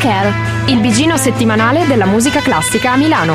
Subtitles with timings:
[0.00, 3.34] Care, il bigino settimanale della musica classica a Milano.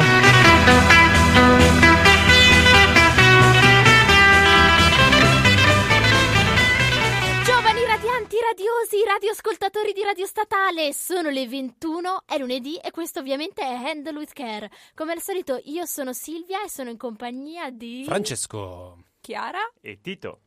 [7.44, 13.62] Giovani radianti, radiosi, radioascoltatori di Radio Statale, sono le 21, è lunedì e questo ovviamente
[13.62, 14.72] è Handle with Care.
[14.96, 18.06] Come al solito io sono Silvia e sono in compagnia di...
[18.08, 18.98] Francesco.
[19.22, 19.60] Chiara?
[19.82, 20.45] E Tito?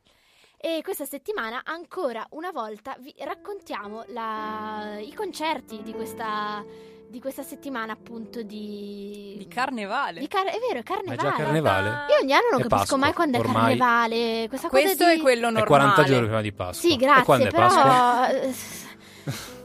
[0.61, 6.61] E questa settimana ancora una volta vi raccontiamo la- i concerti di questa,
[7.07, 9.35] di questa settimana appunto di...
[9.37, 10.19] Di carnevale.
[10.19, 11.29] di car- è vero, è Ma è carnevale.
[11.29, 11.89] già carnevale?
[12.09, 13.77] Io ogni anno non È capisco Pasqua, mai quando è ormai.
[13.77, 14.47] carnevale.
[14.49, 15.11] Questa cosa Questo di...
[15.11, 15.65] è quello È normale.
[15.65, 16.89] 40 giorni prima di Pasqua.
[16.89, 18.88] Sì, E quando grazie, è Pasqua?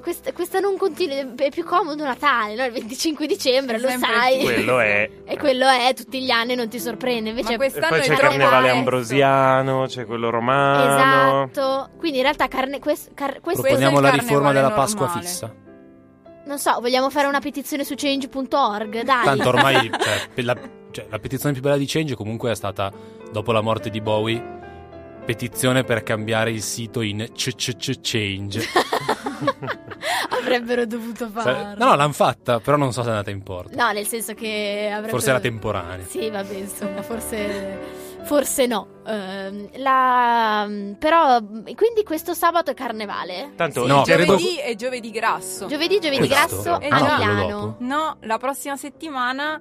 [0.01, 2.65] Questa, questa non continua, è più comodo Natale, no?
[2.65, 4.43] Il 25 dicembre, lo sai.
[4.43, 5.11] Quello è.
[5.27, 8.69] E quello è, tutti gli anni non ti sorprende, invece E poi c'è il carnevale
[8.69, 11.45] ambrosiano, c'è quello romano.
[11.47, 11.89] Esatto.
[11.97, 14.87] Quindi in realtà carne, quest- car- questo Proponiamo la Questo è il riforma della carnevale
[14.87, 15.27] Pasqua normale.
[15.27, 15.55] fissa.
[16.47, 19.25] non so, vogliamo fare una petizione su change.org, dai.
[19.25, 20.57] Tanto ormai cioè, la,
[20.91, 22.93] cioè, la petizione più bella di Change comunque è stata,
[23.33, 24.63] dopo la morte di Bowie,
[25.25, 28.63] petizione per cambiare il sito in CCC-Change.
[30.41, 31.75] Avrebbero dovuto farlo.
[31.79, 33.75] no, no, l'hanno fatta, però non so se è andata in porto.
[33.77, 35.11] No, nel senso che avrebbero...
[35.13, 36.05] Forse era temporanea.
[36.07, 38.03] Sì, vabbè, insomma, forse...
[38.25, 39.03] Forse no.
[39.07, 40.67] Ehm, la...
[40.99, 43.53] Però, quindi questo sabato è carnevale?
[43.55, 43.87] Tanto Sì.
[43.89, 45.67] No, credo- Giovedì è giovedì grasso.
[45.67, 46.35] Giovedì, giovedì Questo?
[46.63, 47.77] grasso Eh, a Milano.
[47.81, 49.61] No, la prossima settimana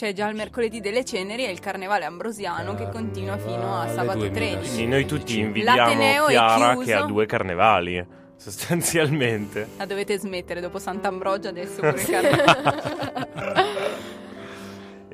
[0.00, 4.20] c'è già il mercoledì delle ceneri e il carnevale ambrosiano che continua fino a sabato
[4.20, 4.30] 2016.
[4.56, 4.72] 13.
[4.72, 6.86] Quindi noi tutti L'Ateneo invidiamo è Chiara chiuso.
[6.86, 9.68] che ha due carnevali, sostanzialmente.
[9.76, 13.28] La dovete smettere dopo Sant'Ambrogio adesso pure il carnevale.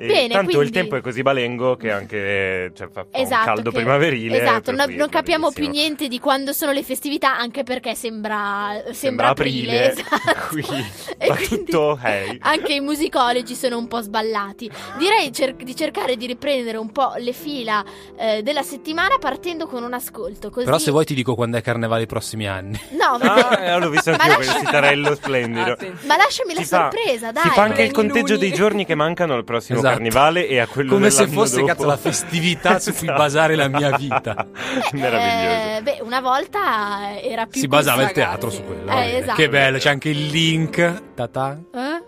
[0.05, 3.45] Bene, tanto quindi- il tempo è così balengo che anche cioè, fa, fa un Esatto,
[3.45, 4.41] caldo che- primaverile.
[4.41, 8.93] Esatto, non va capiamo più niente di quando sono le festività, anche perché sembra, sembra,
[8.93, 10.47] Sembra aprile, esatto.
[10.49, 10.63] qui
[11.17, 12.37] E quindi tutto hey.
[12.41, 14.69] Anche i musicologi sono un po' sballati.
[14.97, 17.83] Direi cer- di cercare di riprendere un po' le fila
[18.17, 20.49] eh, della settimana partendo con un ascolto.
[20.49, 20.65] Così...
[20.65, 22.79] Però se vuoi ti dico quando è carnevale i prossimi anni.
[22.91, 23.15] No.
[23.19, 25.71] Ah, eh, l'ho visto anch'io lascia- quel sitarello splendido.
[25.71, 26.05] Attenzione.
[26.07, 27.43] Ma lasciami la Si fa- sorpresa, dai.
[27.43, 29.86] Si fa anche il conteggio dei giorni che mancano al prossimo Esatto.
[29.89, 31.67] Carnevale e a quello Come se fosse dopo.
[31.67, 33.17] cazzo la festività su cui Esatto.
[33.21, 34.45] basare la mia vita.
[34.93, 35.77] Meraviglioso.
[35.77, 38.19] Eh, beh, una volta era più Si basava il ragazzi.
[38.27, 38.91] teatro su quello.
[38.91, 39.17] Eh, bene.
[39.19, 39.35] esatto.
[39.35, 41.01] Che bello, c'è anche il link.
[41.15, 41.57] Ta-ta.
[41.73, 42.06] Eh?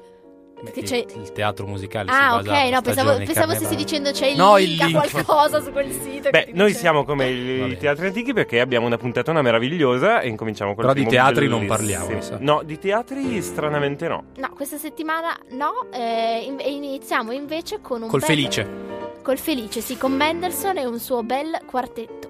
[0.62, 4.38] Il, c'è- il teatro musicale si Ah, ok, no, pensavo, pensavo stessi dicendo c'è il
[4.38, 5.10] No, link, il a link.
[5.24, 6.30] qualcosa su quel sito.
[6.30, 7.78] Beh, noi dice- siamo come i, bene.
[7.78, 12.10] teatri antichi perché abbiamo una puntatona meravigliosa e incominciamo con Però di teatri non parliamo,
[12.10, 12.38] mi sa.
[12.40, 14.26] No, di teatri stranamente no.
[14.38, 18.68] No, questa settimana no, eh, in- iniziamo invece con un Col bel- Felice.
[19.24, 22.29] Col Felice, sì, con Mendelssohn e un suo bel quartetto.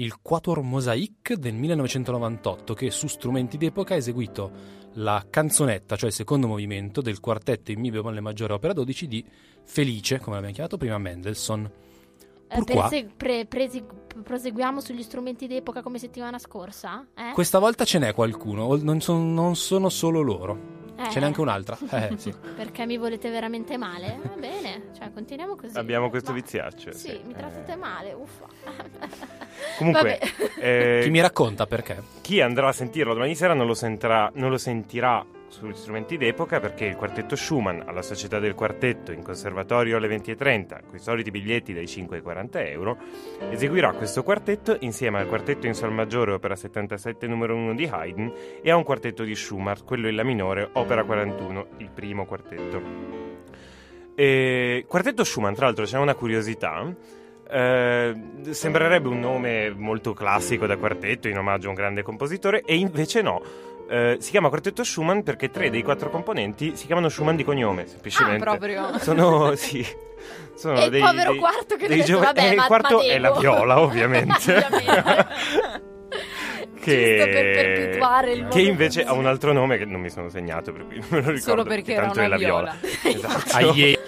[0.00, 6.14] Il Quator Mosaic del 1998 che su strumenti d'epoca ha eseguito la canzonetta, cioè il
[6.14, 9.24] secondo movimento del quartetto in Mi bemolle maggiore opera 12 di
[9.62, 11.70] Felice, come l'abbiamo chiamato prima Mendelssohn.
[12.48, 13.84] Eh, perse- pre- presi-
[14.24, 17.06] proseguiamo sugli strumenti d'epoca come settimana scorsa?
[17.14, 17.32] Eh?
[17.32, 21.40] Questa volta ce n'è qualcuno, non, son- non sono solo loro, Eh, ce n'è anche
[21.40, 21.76] un'altra.
[21.90, 22.32] Eh, sì.
[22.56, 24.18] Perché mi volete veramente male?
[24.22, 25.76] Va bene, cioè continuiamo così.
[25.78, 26.92] Abbiamo questo Ma- viziaccio.
[26.92, 28.46] Sì, mi trattate Eh, male, uffa.
[29.78, 30.18] Comunque,
[30.58, 32.02] eh, Chi mi racconta perché?
[32.20, 36.60] chi andrà a sentirlo domani sera non lo, sentirà, non lo sentirà sugli strumenti d'epoca
[36.60, 41.30] perché il quartetto Schumann alla Società del Quartetto in conservatorio alle 20.30 con i soliti
[41.30, 42.96] biglietti dai 5 ai 40 euro
[43.50, 48.32] eseguirà questo quartetto insieme al quartetto in sol maggiore opera 77 numero 1 di Haydn
[48.62, 53.18] e a un quartetto di Schumann quello in la minore opera 41 il primo quartetto.
[54.14, 56.94] E, quartetto Schumann tra l'altro c'è una curiosità
[57.52, 58.14] eh,
[58.50, 63.22] sembrerebbe un nome molto classico da quartetto in omaggio a un grande compositore e invece
[63.22, 63.42] no
[63.92, 67.88] Eh, si chiama quartetto Schumann perché tre dei quattro componenti si chiamano Schumann di cognome
[67.88, 68.98] semplicemente Ah, proprio.
[69.00, 69.84] sono sì
[70.54, 72.66] sono E il dei, povero dei- quarto che dei deve- giovani- vabbè, eh, il ma-
[72.66, 74.32] quarto ma è la viola ovviamente,
[74.70, 75.26] Ovviamente.
[76.80, 80.28] che, Giusto per perpetuare il che invece ha un altro nome che non mi sono
[80.28, 82.76] segnato per cui non me lo ricordo Solo perché era tanto una è la viola.
[83.02, 83.98] esatto Aie.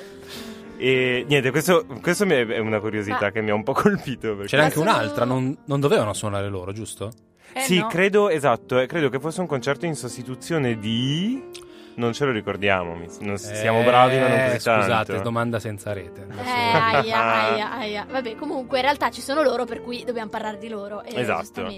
[0.77, 4.47] e niente questo, questo è una curiosità Ma- che mi ha un po' colpito perché-
[4.49, 7.11] C'era anche sono- un'altra, non, non dovevano suonare loro, giusto?
[7.55, 7.87] Eh, sì, no.
[7.89, 11.71] credo, esatto, eh, credo che fosse un concerto in sostituzione di...
[11.95, 15.23] Non ce lo ricordiamo, non- siamo bravi ma non Eh, così Scusate, tanto.
[15.23, 16.27] domanda senza rete.
[16.27, 16.41] Eh,
[16.75, 17.21] aia,
[17.53, 18.07] aia, aia.
[18.11, 21.03] Vabbè, comunque in realtà ci sono loro, per cui dobbiamo parlare di loro.
[21.03, 21.71] eh, Esatto.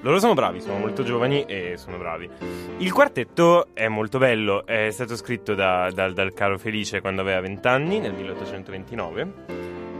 [0.00, 2.30] Loro sono bravi, sono molto giovani e sono bravi.
[2.78, 7.40] Il quartetto è molto bello, è stato scritto da- dal- dal caro Felice quando aveva
[7.42, 9.32] 20 anni, nel 1829.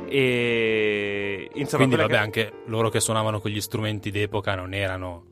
[0.09, 5.25] E insomma, Quindi vabbè, che- anche loro che suonavano con gli strumenti d'epoca non erano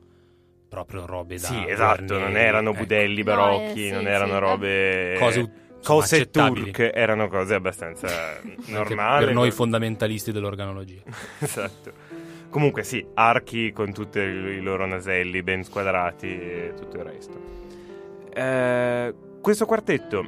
[0.69, 2.79] proprio robe da Sì, esatto, Guarneri, non erano ecco.
[2.79, 4.39] budelli No, barocchi, eh, non sì, erano sì.
[4.39, 5.15] robe...
[5.17, 5.51] Cose
[5.83, 6.63] Cose accettabili.
[6.65, 9.25] turche, erano cose abbastanza normali.
[9.25, 11.01] per noi fondamentalisti dell'organologia.
[11.39, 11.91] esatto.
[12.49, 17.39] Comunque sì, archi con tutti i loro naselli ben squadrati e tutto il resto.
[18.33, 20.25] Eh, questo quartetto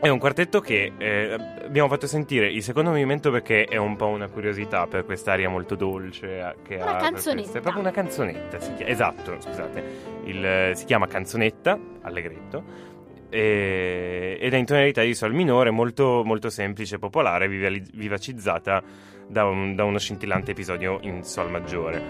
[0.00, 4.06] è un quartetto che eh, abbiamo fatto sentire il secondo movimento perché è un po'
[4.06, 6.92] una curiosità per quest'aria molto dolce eh, che Una ha.
[6.92, 7.58] per canzonetta.
[7.58, 9.82] È proprio una canzonetta, si chia- esatto, scusate.
[10.24, 12.86] Il- si chiama canzonetta, allegretto.
[13.30, 18.82] e- ed è in tonalità di sol minore molto, molto semplice, popolare, vivacizzata
[19.26, 22.00] da, un- da uno scintillante episodio in sol maggiore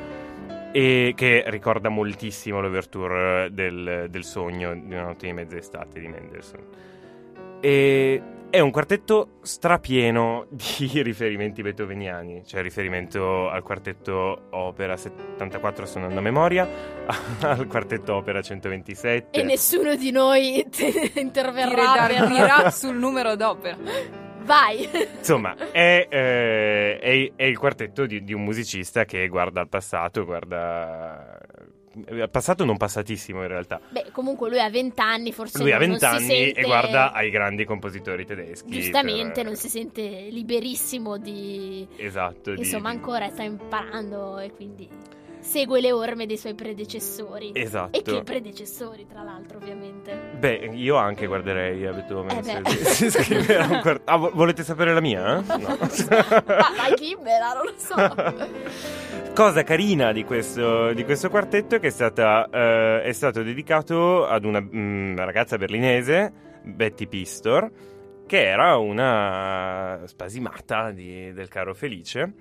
[0.71, 6.63] e che ricorda moltissimo l'overture del, del sogno di una notte di mezz'estate di Mendelssohn.
[7.61, 16.19] E è un quartetto strapieno di riferimenti beethoveniani, cioè riferimento al quartetto opera 74 suonando
[16.19, 16.67] a memoria,
[17.43, 19.39] al quartetto opera 127.
[19.39, 20.65] E nessuno di noi
[21.17, 22.07] interverrà.
[22.07, 23.77] per- sul numero d'opera.
[24.45, 24.89] Vai.
[25.19, 30.25] Insomma, è, eh, è- è il quartetto di, di un musicista che guarda al passato,
[30.25, 31.39] guarda...
[32.31, 33.81] Passato non passatissimo in realtà.
[33.89, 36.61] Beh, comunque lui ha 20 anni, forse Lui ha non- non 20 si anni sente-
[36.61, 38.71] e guarda ai grandi compositori tedeschi.
[38.71, 41.87] Giustamente per- non si sente liberissimo di...
[41.97, 42.53] Esatto.
[42.53, 44.89] Insomma, di- ancora sta imparando e quindi
[45.49, 47.53] segue le orme dei suoi predecessori.
[47.55, 47.99] Esatto.
[47.99, 50.15] E che predecessori, tra l'altro, ovviamente.
[50.39, 52.71] Beh, io anche guarderei a Beethoven Eh se, beh.
[52.71, 55.39] se scriveva un quart- Ah, vo- volete sapere la mia?
[55.39, 55.57] eh?
[55.57, 55.79] No.
[55.79, 59.33] Ma vai libera, non lo so.
[59.35, 64.27] Cosa carina di questo, di questo quartetto è che è, stata, eh, è stato dedicato
[64.27, 66.31] ad una mm, ragazza berlinese,
[66.63, 67.71] Betty Pistor,
[68.27, 72.33] che era una spasimata di- del caro Felice,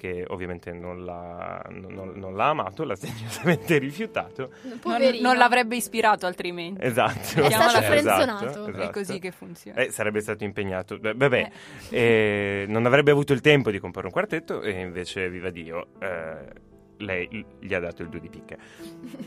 [0.00, 4.50] che ovviamente non l'ha, non- non l'ha amato, l'ha segnosamente rifiutato.
[4.62, 5.28] Non, Poverino.
[5.28, 6.82] non l'avrebbe ispirato altrimenti.
[6.82, 7.18] Esatto.
[7.18, 8.46] È stato Esatto, frenzonato.
[8.46, 8.72] esatto.
[8.78, 9.78] È così che funziona.
[9.80, 10.98] Eh, sarebbe stato impegnato.
[10.98, 11.50] Beh, Vabbè,
[11.90, 16.68] eh, non avrebbe avuto il tempo di comporre un quartetto e invece, viva Dio, eh,
[16.96, 18.56] lei gli ha dato il due di picche.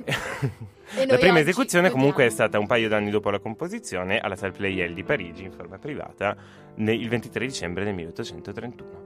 [1.07, 4.93] La prima esecuzione comunque è stata un paio d'anni dopo la composizione alla Salle Pleyel
[4.93, 6.35] di Parigi in forma privata
[6.75, 9.02] ne- il 23 dicembre del 1831.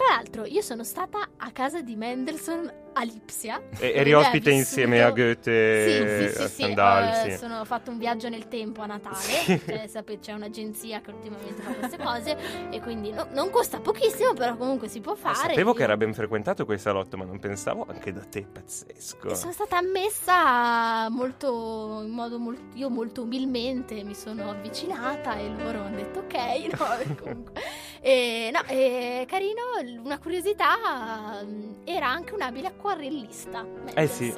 [0.00, 3.60] Tra l'altro, io sono stata a casa di Mendelssohn a Lipsia.
[3.78, 6.62] E, eri ospite insieme a Goethe Sì, sì, a sì, sì.
[6.72, 7.36] Eh, sì.
[7.36, 9.16] sono- ho fatto un viaggio nel tempo a Natale.
[9.16, 9.60] Sì.
[9.64, 12.36] Cioè, sapete, c'è un'agenzia che ultimamente fa queste cose.
[12.70, 15.34] E quindi no- non costa pochissimo, però comunque si può fare.
[15.34, 19.34] Sapevo che Io- era ben frequentato quel salotto, ma non pensavo anche da te, pazzesco.
[19.34, 25.82] Sono stata ammessa molto, in modo molto, io molto umilmente mi sono avvicinata e loro
[25.82, 26.34] hanno detto ok,
[26.78, 27.52] no, e comunque.
[28.02, 29.60] E, no, e, carino,
[30.02, 33.66] una curiosità, mm, era anche un abile acquarellista.
[33.94, 34.32] Eh sì.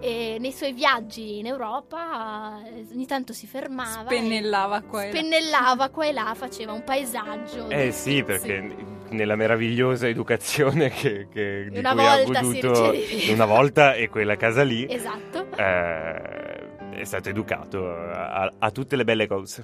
[0.00, 4.06] E nei suoi viaggi in Europa eh, ogni tanto si fermava.
[4.10, 5.18] Spennellava qua e là.
[5.18, 7.68] Spennellava qua e là, faceva un paesaggio.
[7.70, 8.74] Eh sì, perché
[9.10, 12.92] nella meravigliosa educazione che, che- di Una cui ha goduto
[13.30, 15.46] una volta e quella casa lì, Esatto.
[15.56, 19.62] eh, è stato educato a, a tutte le belle cose.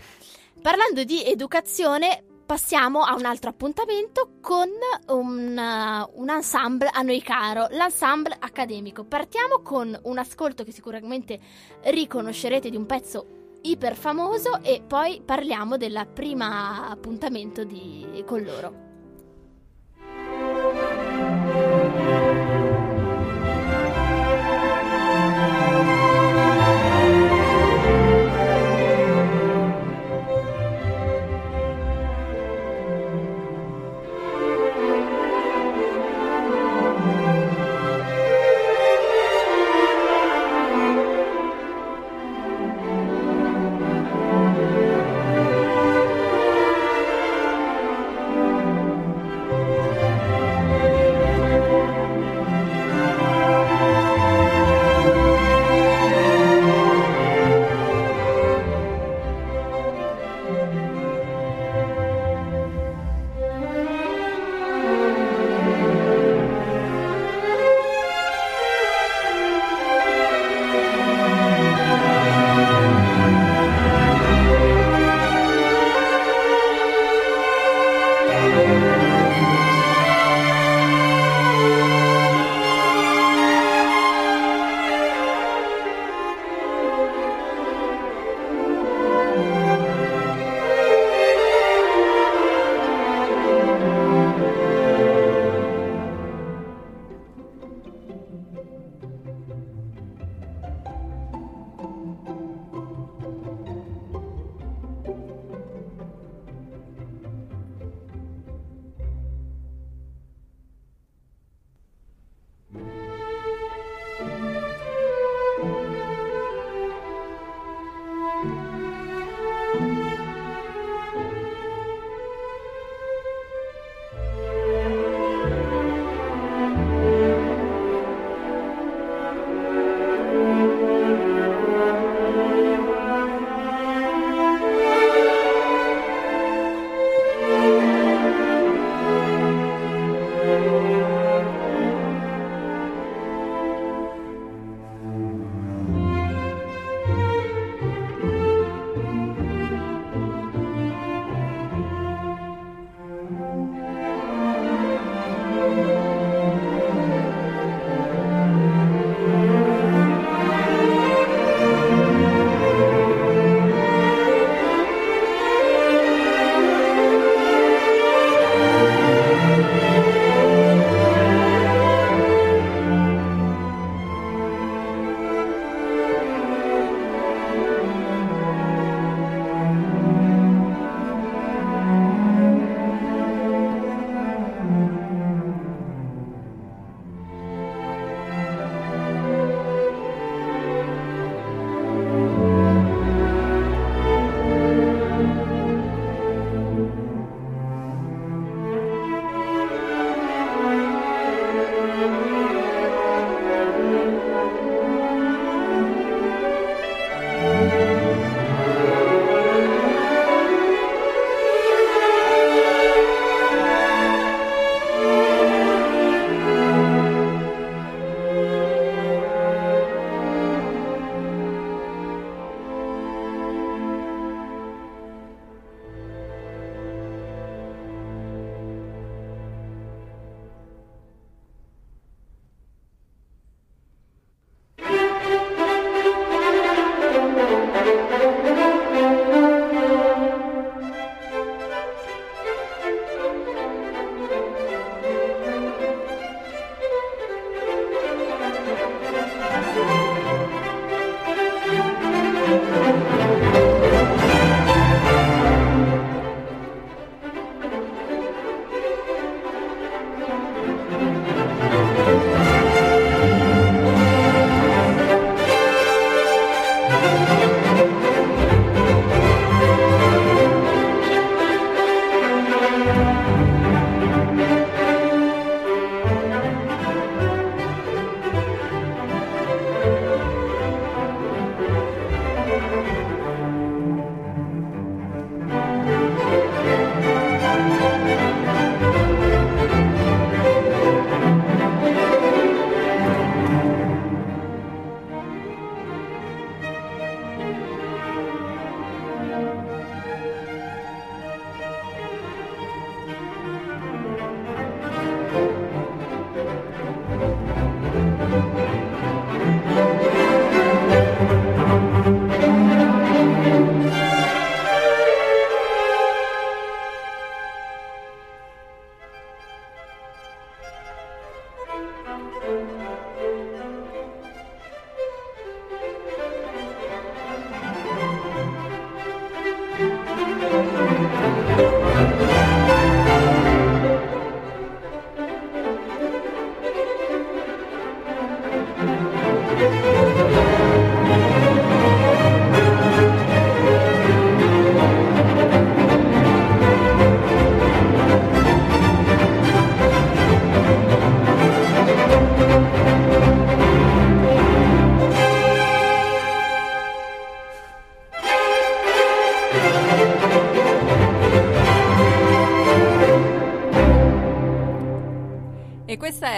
[0.63, 2.23] Parlando di educazione,
[2.53, 4.69] passiamo a un altro appuntamento con
[5.07, 9.05] un, uh, un ensemble a noi caro, l'ensemble accademico.
[9.05, 11.41] Partiamo con un ascolto che sicuramente
[11.85, 18.91] riconoscerete di un pezzo iper famoso e poi parliamo del primo appuntamento di- con loro.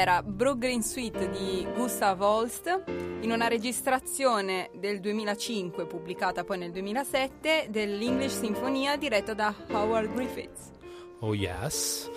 [0.05, 2.83] Era Brook Green Suite di Gustav Holst
[3.23, 10.73] in una registrazione del 2005 pubblicata poi nel 2007 dell'English Sinfonia diretta da Howard Griffiths.
[11.21, 12.11] Oh yes.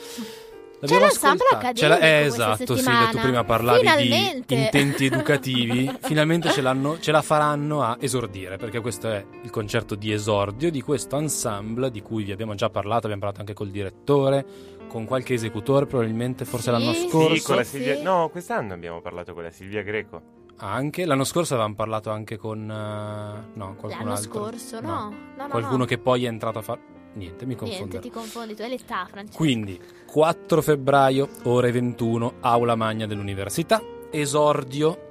[0.80, 1.72] L'abbiamo l'ensemble ascoltata.
[1.72, 3.06] C'è la- accademico eh, esatto, sì, settimana.
[3.06, 4.56] che tu prima parlavi Finalmente.
[4.56, 5.98] di intenti educativi.
[6.02, 10.70] Finalmente ce, l'hanno- ce la faranno a esordire, perché questo è il concerto di esordio
[10.70, 14.46] di questo ensemble di cui vi abbiamo già parlato, abbiamo parlato anche col direttore,
[14.88, 17.36] con qualche esecutore probabilmente, forse Sì, l'anno scorso.
[17.36, 17.78] Sì, con la Sì.
[17.78, 18.02] Silvia...
[18.02, 20.22] No, quest'anno abbiamo parlato con la Silvia Greco.
[20.60, 24.32] Anche l'anno scorso avevamo parlato anche con eh, no, qualcun L'anno altro.
[24.32, 24.90] scorso, no.
[24.90, 25.86] No, no, Qualcuno no.
[25.86, 26.80] che poi è entrato a fare
[27.14, 28.00] niente, mi Niente, confondo.
[28.00, 29.38] ti confondi, tu hai l'età, Francesco.
[29.38, 35.06] Quindi 4 febbraio, ore 21, aula magna dell'università, esordio,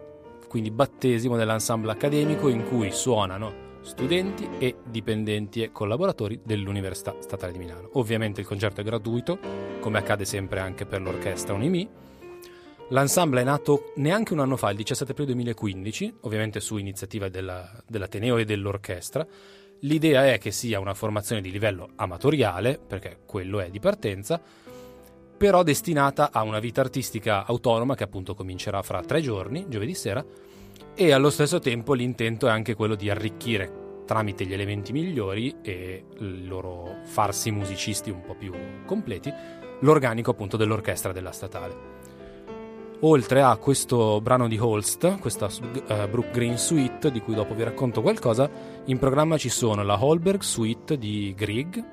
[0.49, 7.59] quindi battesimo dell'ensemble accademico in cui suonano studenti e dipendenti e collaboratori dell'Università Statale di
[7.59, 7.91] Milano.
[7.95, 9.39] Ovviamente il concerto è gratuito,
[9.81, 11.89] come accade sempre anche per l'orchestra Unimi.
[12.89, 17.83] L'ensemble è nato neanche un anno fa, il 17 aprile 2015, ovviamente su iniziativa della-
[17.87, 19.27] dell'Ateneo e dell'orchestra.
[19.81, 24.41] L'idea è che sia una formazione di livello amatoriale, perché quello è di partenza,
[25.37, 30.25] però destinata a una vita artistica autonoma che appunto comincerà fra tre giorni, giovedì sera,
[30.97, 36.05] e allo stesso tempo l'intento è anche quello di arricchire tramite gli elementi migliori e
[36.21, 38.55] il loro farsi musicisti un po' più
[38.87, 39.31] completi,
[39.81, 41.95] l'organico appunto dell'orchestra della statale.
[43.01, 45.51] Oltre a questo brano di Holst, questa
[45.87, 48.49] eh, Brook Green Suite, di cui dopo vi racconto qualcosa,
[48.87, 51.85] in programma ci sono la Holberg Suite di Grieg,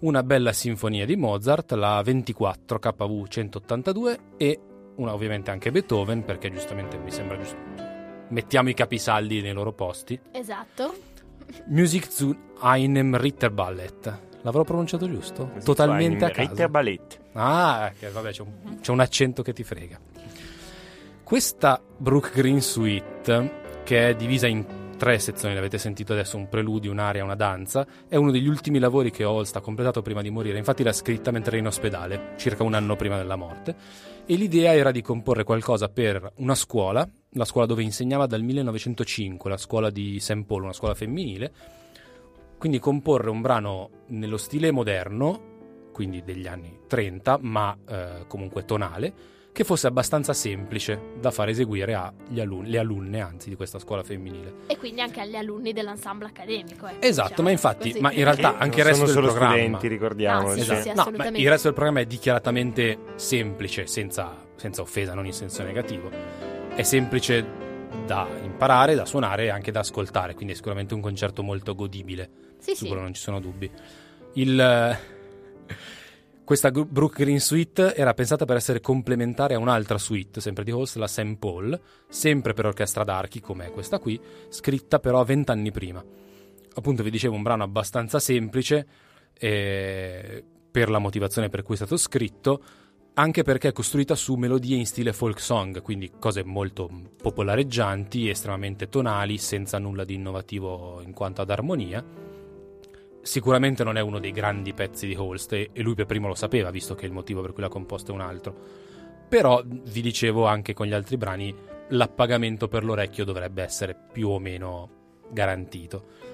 [0.00, 4.60] una bella sinfonia di Mozart, la 24 KV 182 e
[4.96, 7.87] una ovviamente anche Beethoven, perché giustamente mi sembra giusto.
[8.28, 10.18] Mettiamo i capisaldi nei loro posti.
[10.32, 10.94] Esatto.
[11.66, 14.26] Musik zu einem Ritterballet.
[14.42, 15.50] L'avrò pronunciato giusto?
[15.64, 16.48] Totalmente a caso.
[16.48, 17.20] Ritter Ballet.
[17.32, 19.98] Ah, che vabbè, c'è un, c'è un accento che ti frega.
[21.22, 24.64] Questa Brook Green Suite, che è divisa in
[24.96, 29.10] tre sezioni, l'avete sentito adesso, un preludio, un'aria, una danza, è uno degli ultimi lavori
[29.10, 30.58] che Holst ha completato prima di morire.
[30.58, 33.74] Infatti l'ha scritta mentre era in ospedale, circa un anno prima della morte.
[34.24, 39.50] E l'idea era di comporre qualcosa per una scuola, la scuola dove insegnava dal 1905,
[39.50, 40.44] la scuola di St.
[40.44, 41.52] Paul, una scuola femminile.
[42.58, 45.56] Quindi comporre un brano nello stile moderno,
[45.92, 51.94] quindi degli anni 30, ma eh, comunque tonale, che fosse abbastanza semplice da far eseguire
[51.94, 54.54] alle alunne anzi, di questa scuola femminile.
[54.68, 56.86] E quindi anche agli alunni dell'ensemble accademico.
[56.86, 58.00] ecco, Esatto, diciamo, ma infatti, così.
[58.00, 59.54] ma in realtà Che anche il resto sono del solo programma...
[59.56, 60.48] studenti, ricordiamo.
[60.48, 60.80] Ah, sì, Esatto.
[60.82, 61.40] sì, No, ma assolutamente.
[61.40, 66.47] il resto del programma è dichiaratamente semplice, senza, senza offesa, non in senso negativo.
[66.78, 67.44] È semplice
[68.06, 72.30] da imparare, da suonare e anche da ascoltare, quindi è sicuramente un concerto molto godibile.
[72.60, 72.86] Sì, su sì.
[72.86, 73.68] quello non ci sono dubbi.
[74.34, 74.98] Il, eh,
[76.44, 80.70] questa Gru- Brook Green Suite era pensata per essere complementare a un'altra suite, sempre di
[80.70, 81.36] Holst, la St.
[81.36, 86.00] Paul, sempre per orchestra d'archi, come questa qui, scritta però vent'anni prima.
[86.74, 88.86] Appunto, vi dicevo, un brano abbastanza semplice
[89.36, 92.62] eh, per la motivazione per cui è stato scritto,
[93.18, 96.88] anche perché è costruita su melodie in stile folk song, quindi cose molto
[97.20, 102.04] popolareggianti, estremamente tonali, senza nulla di innovativo in quanto ad armonia.
[103.20, 106.70] Sicuramente non è uno dei grandi pezzi di Holst e lui per primo lo sapeva,
[106.70, 108.56] visto che il motivo per cui l'ha composto è un altro.
[109.28, 111.52] Però, vi dicevo anche con gli altri brani,
[111.88, 114.90] l'appagamento per l'orecchio dovrebbe essere più o meno
[115.28, 116.27] garantito.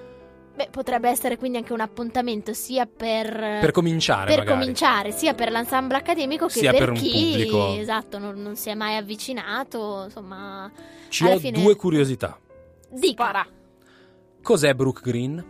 [0.55, 4.59] Beh, potrebbe essere quindi anche un appuntamento sia per, Per cominciare, per magari.
[4.59, 7.75] cominciare, sia per l'ensemble accademico che Sia per, per un chi pubblico.
[7.75, 10.03] esatto, non, non si è mai avvicinato.
[10.05, 10.71] Insomma,
[11.09, 12.39] Ci ho fine- due curiosità.
[12.89, 13.23] dica.
[13.25, 13.45] Spara.
[14.41, 15.43] Cos'è Brook Green?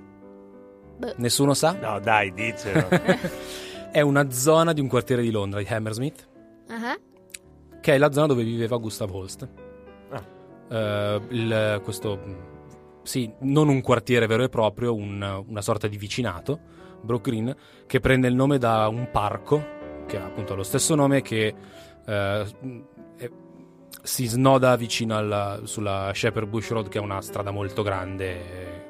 [0.97, 1.13] Beh.
[1.17, 1.73] Nessuno sa?
[1.79, 2.87] No, dai, dicelo.
[3.91, 6.27] È una zona di un quartiere di Londra, di Hammersmith,
[6.67, 6.97] Ah,
[7.79, 9.47] che è la zona dove viveva Gustav Holst.
[10.09, 10.23] Ah.
[10.75, 12.19] Eh, il- questo,
[13.05, 16.59] sì, non un quartiere vero e proprio, un- una sorta di vicinato,
[17.01, 19.63] Brook Green, che prende il nome da un parco,
[20.07, 21.53] che ha appunto lo stesso nome, che
[22.07, 22.45] eh,
[23.17, 23.31] è-
[24.03, 28.83] si snoda vicino alla, sulla Shepherd Bush Road, che è una strada molto grande eh,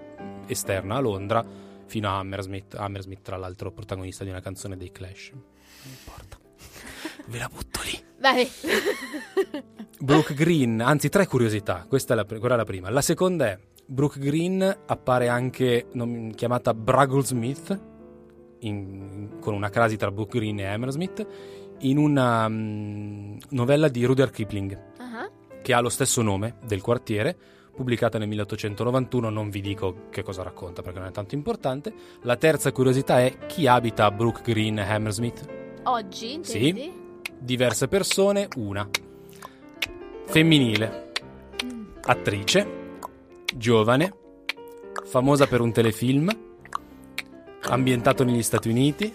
[0.48, 1.46] esterna a Londra,
[1.86, 2.76] fino a Hammersmith.
[2.76, 5.32] Hammersmith, tra l'altro, protagonista di una canzone dei Clash.
[5.32, 6.38] Non importa.
[7.28, 8.04] Ve la butto lì.
[8.20, 8.48] Vai.
[10.00, 12.90] Brooke Green, anzi tre curiosità, questa è la, quella è la prima.
[12.90, 17.80] La seconda è, Brooke Green appare anche nom- chiamata Bragglesmith,
[18.60, 21.26] in- con una crasi tra Brooke Green e Hammersmith,
[21.80, 25.30] in una mm, novella di Rudyard Kipling, Ah,
[25.62, 27.36] che ha lo stesso nome del quartiere,
[27.76, 31.94] pubblicata nel 1891, non vi dico che cosa racconta perché non è tanto importante.
[32.22, 35.46] La terza curiosità è chi abita a Brooke Green e Hammersmith?
[35.84, 37.04] Oggi, Sì.
[37.38, 38.88] Diverse persone, una
[40.26, 41.12] femminile,
[42.04, 42.68] attrice,
[43.56, 44.14] giovane,
[45.06, 46.30] famosa per un telefilm,
[47.68, 49.14] ambientato negli Stati Uniti.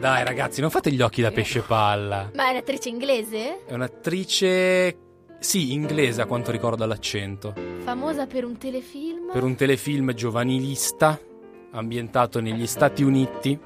[0.00, 2.30] Dai ragazzi, non fate gli occhi da pesce palla.
[2.34, 3.64] Ma è un'attrice inglese?
[3.64, 4.96] È un'attrice,
[5.38, 7.54] sì, inglese a quanto ricordo l'accento,
[7.84, 9.30] Famosa per un telefilm?
[9.32, 11.18] per un telefilm giovanilista
[11.70, 13.56] ambientato negli Stati Uniti,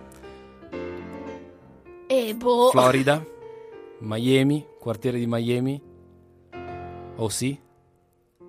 [2.06, 2.68] E boh.
[2.70, 3.24] Florida,
[4.02, 5.80] Miami, quartiere di Miami.
[7.16, 7.58] Oh sì?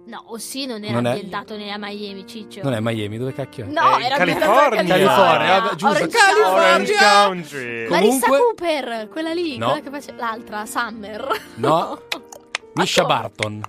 [0.05, 2.61] No, o sì, non era Non è- ambientato nella Miami, Ciccio.
[2.63, 3.67] Non è Miami, dove cacchio è?
[3.67, 4.83] No, È era California.
[4.83, 5.87] California, vabbè, giusto.
[5.87, 7.49] Orange Orange County.
[7.49, 7.87] Country.
[7.87, 9.65] Marissa Comunque- Cooper, quella lì, No.
[9.67, 10.13] quella che face...
[10.17, 11.27] l'altra, Summer.
[11.55, 12.01] No.
[12.75, 13.13] Misha come?
[13.13, 13.61] Barton.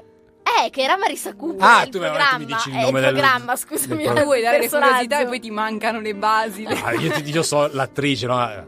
[0.65, 1.63] Eh, che era Marissa Cooper.
[1.65, 2.39] Ah, il tu mi- programma.
[2.39, 4.03] mi dici il È nome del- programma, scusami.
[4.03, 6.65] del vuoi dare curiosità e poi ti mancano le basi.
[6.65, 8.67] Ah, io, ti- io so l'attrice, no?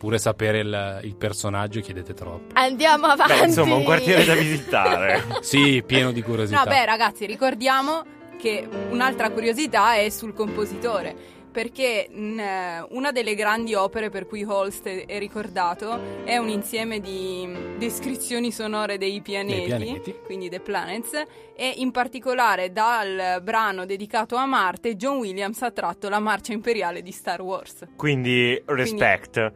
[0.00, 2.54] Pure sapere il, il personaggio chiedete troppo.
[2.54, 3.34] Andiamo avanti.
[3.34, 5.24] Beh, insomma, un quartiere da visitare.
[5.42, 6.62] Sì, pieno di curiosità.
[6.64, 8.02] No, beh, ragazzi, ricordiamo
[8.38, 11.14] che un'altra curiosità è sul compositore.
[11.52, 16.48] Perché mh, eh, una delle grandi opere per cui Holst è è ricordato è un
[16.48, 20.14] insieme di mh, descrizioni sonore dei pianeti, pianeti.
[20.24, 21.12] quindi The Planets,
[21.54, 27.02] e in particolare dal brano dedicato a Marte, John Williams ha tratto la marcia imperiale
[27.02, 27.84] di Star Wars.
[27.96, 29.52] Quindi, respect.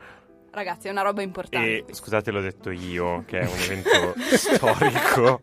[0.55, 1.85] Ragazzi, è una roba importante.
[1.87, 5.41] E scusate, l'ho detto io, che è un evento storico.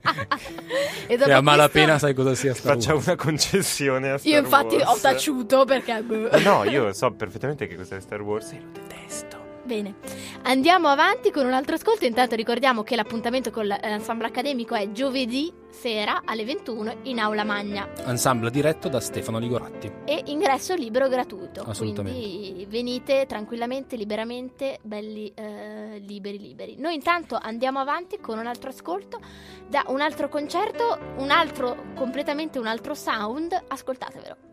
[1.07, 3.07] E dopo Che a malapena questo- sai cosa sia Star Facciamo Wars.
[3.07, 4.87] una concessione a Star Io infatti Wars.
[4.89, 6.01] ho taciuto perché...
[6.43, 9.40] No, io so perfettamente che cos'è Star Wars e lo detesto.
[9.63, 9.95] Bene,
[10.43, 12.05] andiamo avanti con un altro ascolto.
[12.05, 17.43] Intanto ricordiamo che l'appuntamento con l'ensemble eh, accademico è giovedì sera alle 21 in Aula
[17.43, 17.87] Magna.
[18.05, 19.91] Ensemble diretto da Stefano Ligoratti.
[20.05, 21.61] E ingresso libero gratuito.
[21.61, 22.19] Assolutamente.
[22.19, 26.75] Quindi venite tranquillamente, liberamente, belli eh, liberi liberi.
[26.77, 29.19] Noi intanto andiamo avanti con un altro ascolto
[29.67, 34.49] da un altro concerto, un altro completamente un altro sound, ascoltatevelo.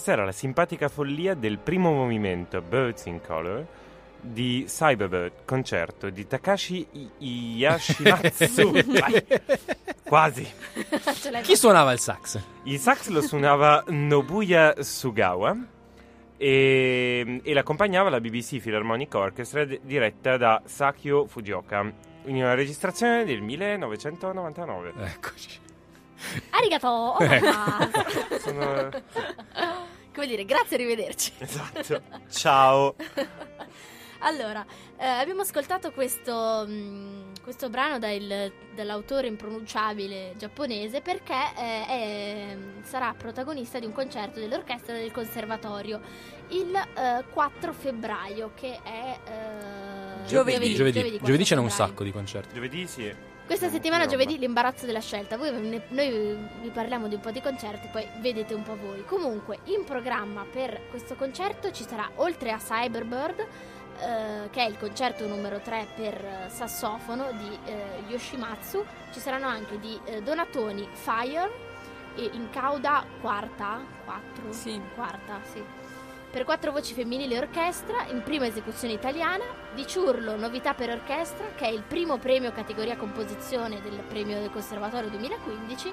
[0.00, 3.66] Questa era la simpatica follia del primo movimento Birds in Color
[4.18, 6.86] di Cyberbird, concerto di Takashi
[7.18, 8.70] I- Yashimatsu.
[8.98, 9.26] Vai.
[10.02, 10.48] Quasi.
[11.42, 12.40] Chi suonava il sax?
[12.62, 15.54] Il sax lo suonava Nobuya Sugawa
[16.38, 21.80] e, e l'accompagnava la BBC Philharmonic Orchestra d- diretta da Sakio Fujioka
[22.24, 24.92] in una registrazione del 1999.
[24.96, 25.58] Eccoci.
[26.50, 27.18] Arigato!
[27.20, 28.38] Ecco.
[28.38, 28.88] Sono...
[30.12, 31.32] Come dire, grazie, arrivederci.
[31.38, 32.02] Esatto.
[32.30, 32.94] Ciao.
[34.22, 34.66] Allora,
[34.98, 43.14] eh, abbiamo ascoltato questo, mh, questo brano dal- dall'autore impronunciabile giapponese perché eh, è- sarà
[43.16, 46.00] protagonista di un concerto dell'orchestra del conservatorio
[46.48, 50.74] il eh, 4 febbraio, che è eh, Giovedì.
[50.74, 52.54] Giovedì, 4 Giovedì ce n'è un sacco di concerti.
[52.54, 53.14] Giovedì sì.
[53.50, 55.36] Questa settimana, giovedì, l'imbarazzo della scelta.
[55.36, 59.04] Voi ne- noi vi parliamo di un po' di concerti, poi vedete un po' voi.
[59.04, 64.78] Comunque, in programma per questo concerto ci sarà, oltre a Cyberbird, eh, che è il
[64.78, 70.86] concerto numero 3 per eh, sassofono di eh, Yoshimatsu, ci saranno anche di eh, Donatoni
[70.92, 71.50] Fire
[72.14, 74.80] e in cauda quarta, 4, Sì.
[74.94, 75.60] quarta, sì.
[76.30, 81.44] Per quattro voci femminili e orchestra, in prima esecuzione italiana, di Ciurlo, novità per orchestra,
[81.56, 85.92] che è il primo premio categoria composizione del premio del Conservatorio 2015,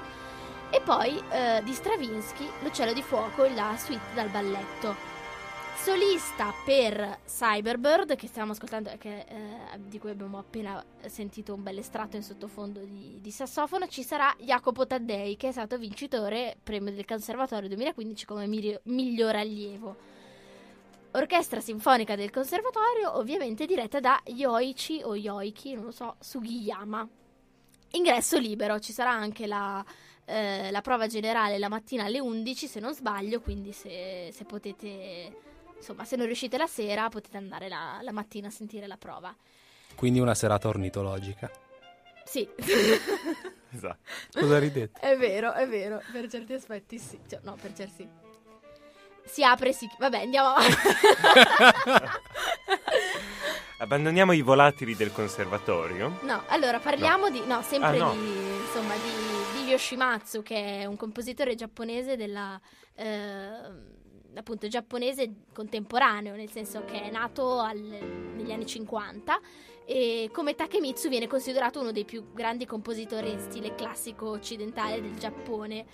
[0.69, 4.95] e poi eh, di Stravinsky, L'uccello di fuoco, la suite dal balletto.
[5.77, 11.79] Solista per Cyberbird, che stiamo ascoltando, che, eh, di cui abbiamo appena sentito un bel
[11.79, 16.93] estratto in sottofondo di, di sassofono, ci sarà Jacopo Taddei, che è stato vincitore premio
[16.93, 20.16] del Conservatorio 2015 come miglior allievo.
[21.17, 27.07] Orchestra sinfonica del conservatorio, ovviamente diretta da Yoichi o Yoiki, non lo so, Sugiyama.
[27.93, 29.83] Ingresso libero, ci sarà anche la,
[30.25, 35.35] eh, la prova generale la mattina alle 11 se non sbaglio, quindi se, se potete,
[35.75, 39.35] insomma, se non riuscite la sera potete andare la, la mattina a sentire la prova.
[39.95, 41.49] Quindi una serata ornitologica.
[42.25, 42.47] Sì,
[43.73, 44.39] Esatto.
[44.39, 44.99] Cosa ridete?
[44.99, 48.26] è vero, è vero, per certi aspetti sì, cioè, no, per certi sì.
[49.27, 49.87] Si apre, si...
[49.99, 50.75] Vabbè, andiamo avanti.
[53.79, 56.19] Abbandoniamo i volatili del conservatorio.
[56.23, 57.43] No, allora parliamo di.
[57.45, 58.11] No, sempre Ah, no.
[58.13, 58.19] di.
[58.65, 62.59] Insomma, di, di Yoshimatsu, che è un compositore giapponese della.
[62.95, 63.95] eh,
[64.35, 69.39] appunto giapponese contemporaneo, nel senso che è nato al- negli anni 50
[69.83, 75.17] e come Takemitsu viene considerato uno dei più grandi compositori in stile classico occidentale del
[75.17, 75.85] Giappone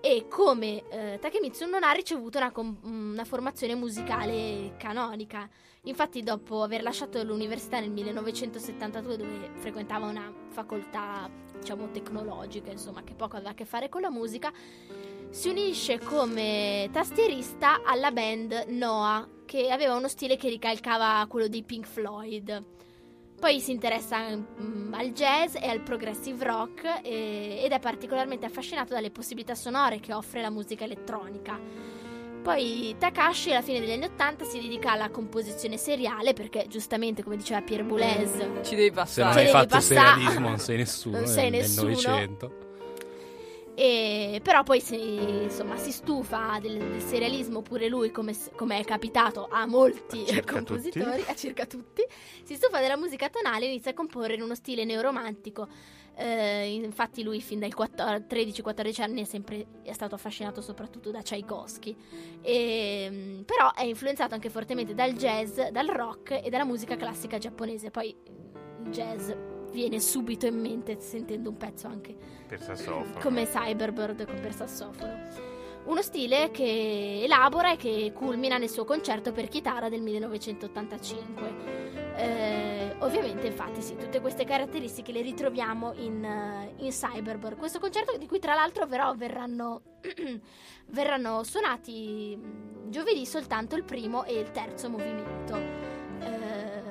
[0.00, 5.48] e come eh, Takemitsu non ha ricevuto una, com- una formazione musicale canonica.
[5.84, 13.14] Infatti, dopo aver lasciato l'università nel 1972, dove frequentava una facoltà, diciamo, tecnologica, insomma, che
[13.14, 14.52] poco aveva a che fare con la musica,
[15.30, 21.62] si unisce come tastierista alla band Noah, che aveva uno stile che ricalcava quello dei
[21.62, 22.78] Pink Floyd.
[23.40, 28.92] Poi si interessa mm, al jazz e al progressive rock e- ed è particolarmente affascinato
[28.92, 31.58] dalle possibilità sonore che offre la musica elettronica.
[32.42, 37.36] Poi Takashi alla fine degli anni Ottanta si dedica alla composizione seriale perché giustamente come
[37.36, 38.30] diceva Pierre Boulez
[38.62, 39.40] Ci devi Se non passare.
[39.40, 39.84] Hai fatto passare.
[39.84, 41.86] serialismo non sei nessuno Non sei nel, nessuno.
[41.88, 42.68] nel Novecento.
[43.74, 48.84] E, però poi si, insomma, si stufa del, del serialismo pure lui, come, come è
[48.84, 52.02] capitato a molti A compositori, a circa tutti.
[52.42, 55.68] Si stufa della musica tonale e inizia a comporre in uno stile neoromantico.
[56.16, 61.22] Eh, infatti lui fin dai 14 13-14 anni è sempre è stato affascinato soprattutto da
[61.22, 61.96] Tchaikovsky.
[62.42, 67.38] E, mm, però è influenzato anche fortemente dal jazz, dal rock e dalla musica classica
[67.38, 67.90] giapponese.
[67.90, 69.30] Poi mm, il jazz
[69.70, 72.14] viene subito in mente sentendo un pezzo anche
[72.46, 73.18] Per sassofono.
[73.20, 75.58] come Cyberbird per sassofono.
[75.82, 81.88] Uno stile che elabora e che culmina nel suo concerto per chitarra del 1985.
[82.16, 87.56] Eh, ovviamente, infatti, sì, tutte queste caratteristiche le ritroviamo in, eh, in Cyberbird.
[87.56, 89.80] Questo concerto, di cui tra l'altro, però, verranno,
[90.90, 92.38] verranno suonati
[92.88, 95.56] giovedì soltanto il primo e il terzo movimento.
[96.20, 96.89] Eh,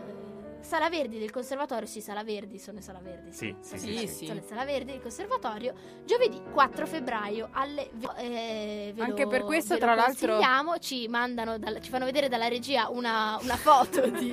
[0.70, 3.32] Sala Verdi del conservatorio, sì, Sala Verdi, sono le Sala Verdi.
[3.34, 4.08] Sì, sì, Sì, sì.
[4.08, 4.26] sì.
[4.28, 5.74] Sono le Sala Verdi del conservatorio,
[6.06, 7.90] giovedì 4 febbraio alle...
[8.20, 10.38] eh, ve Anche lo- per questo, tra l'altro-
[10.80, 14.30] ci mandano, dalla- ci fanno vedere dalla regia una, una foto di,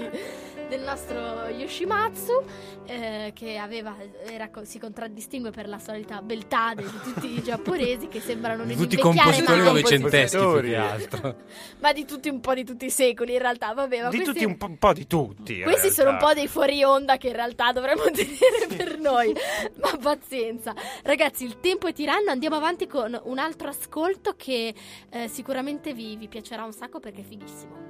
[0.68, 2.42] del nostro Yoshimatsu,
[2.84, 3.96] eh, che aveva,
[4.28, 8.94] era si contraddistingue per la solita beltà di tutti i giapponesi che sembrano non Tutti
[8.96, 9.58] i invecchiare mai.
[9.64, 10.36] novecenteschi.
[11.80, 14.32] Ma di tutti un po' di tutti i secoli in realtà, vabbè, ma Di questi,
[14.34, 15.56] tutti un po', un po' di tutti.
[15.58, 16.25] in questi sono un realtà.
[16.26, 19.32] Po' dei fuori onda che in realtà dovremmo tenere per noi.
[19.76, 20.74] Ma pazienza.
[21.02, 24.74] Ragazzi, il tempo è tiranno, andiamo avanti con un altro ascolto che
[25.10, 27.84] eh, sicuramente vi, vi piacerà un sacco perché è fighissimo.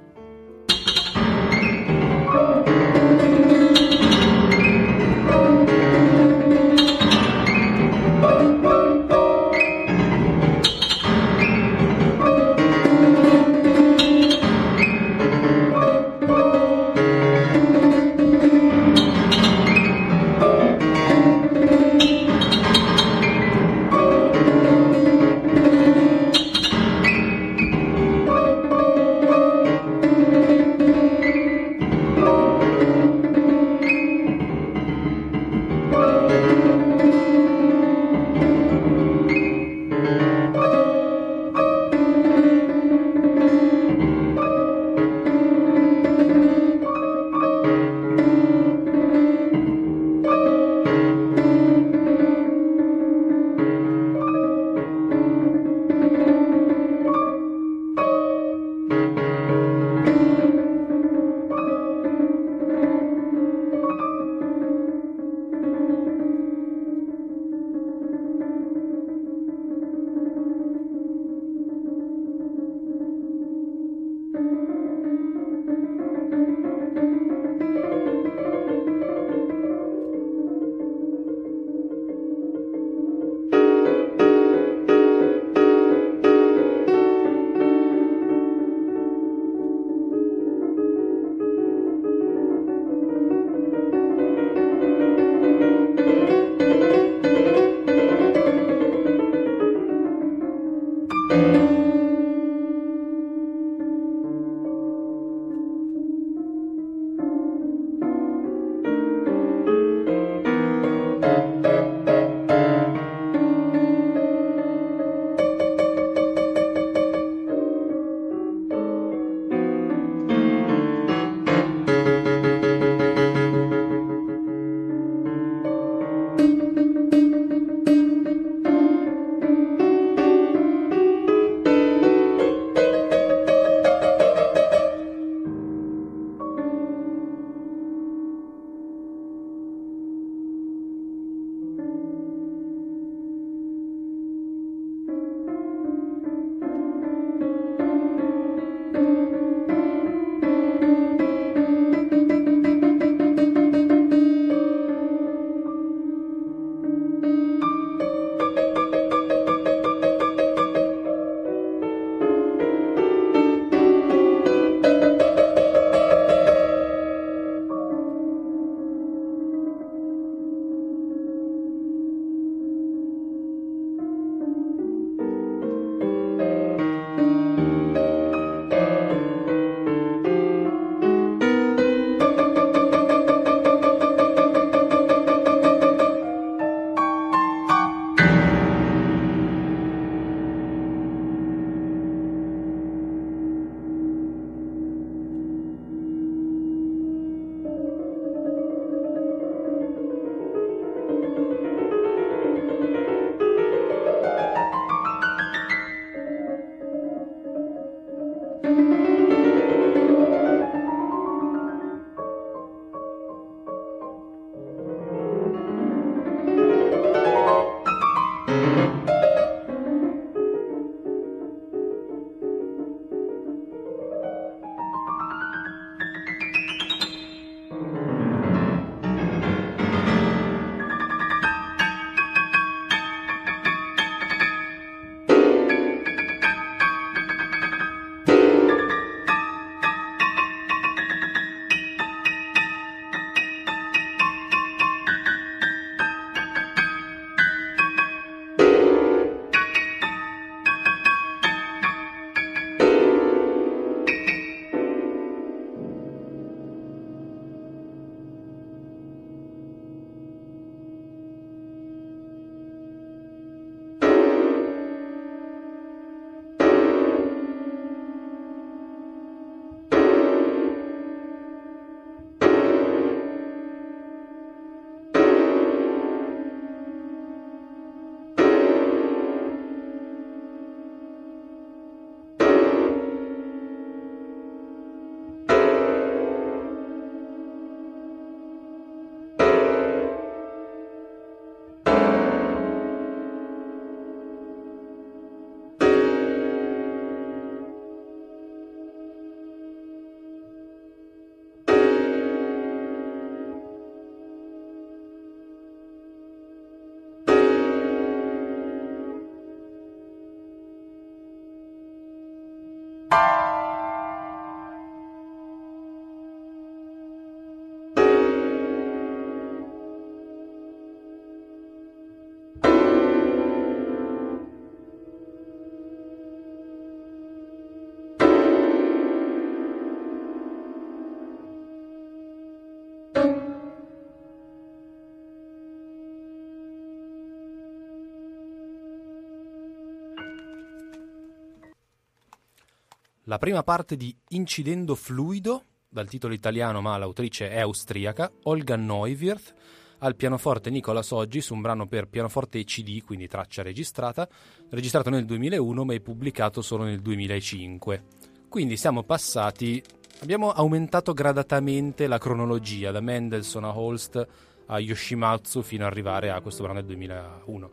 [343.28, 349.54] La prima parte di Incidendo Fluido, dal titolo italiano ma l'autrice è austriaca, Olga Neuwirth,
[349.98, 354.28] al pianoforte Nicola Soggi su un brano per pianoforte e CD, quindi traccia registrata,
[354.70, 358.04] registrato nel 2001 ma è pubblicato solo nel 2005.
[358.48, 359.82] Quindi siamo passati,
[360.20, 364.26] abbiamo aumentato gradatamente la cronologia da Mendelssohn a Holst
[364.66, 367.70] a Yoshimatsu fino ad arrivare a questo brano del 2001.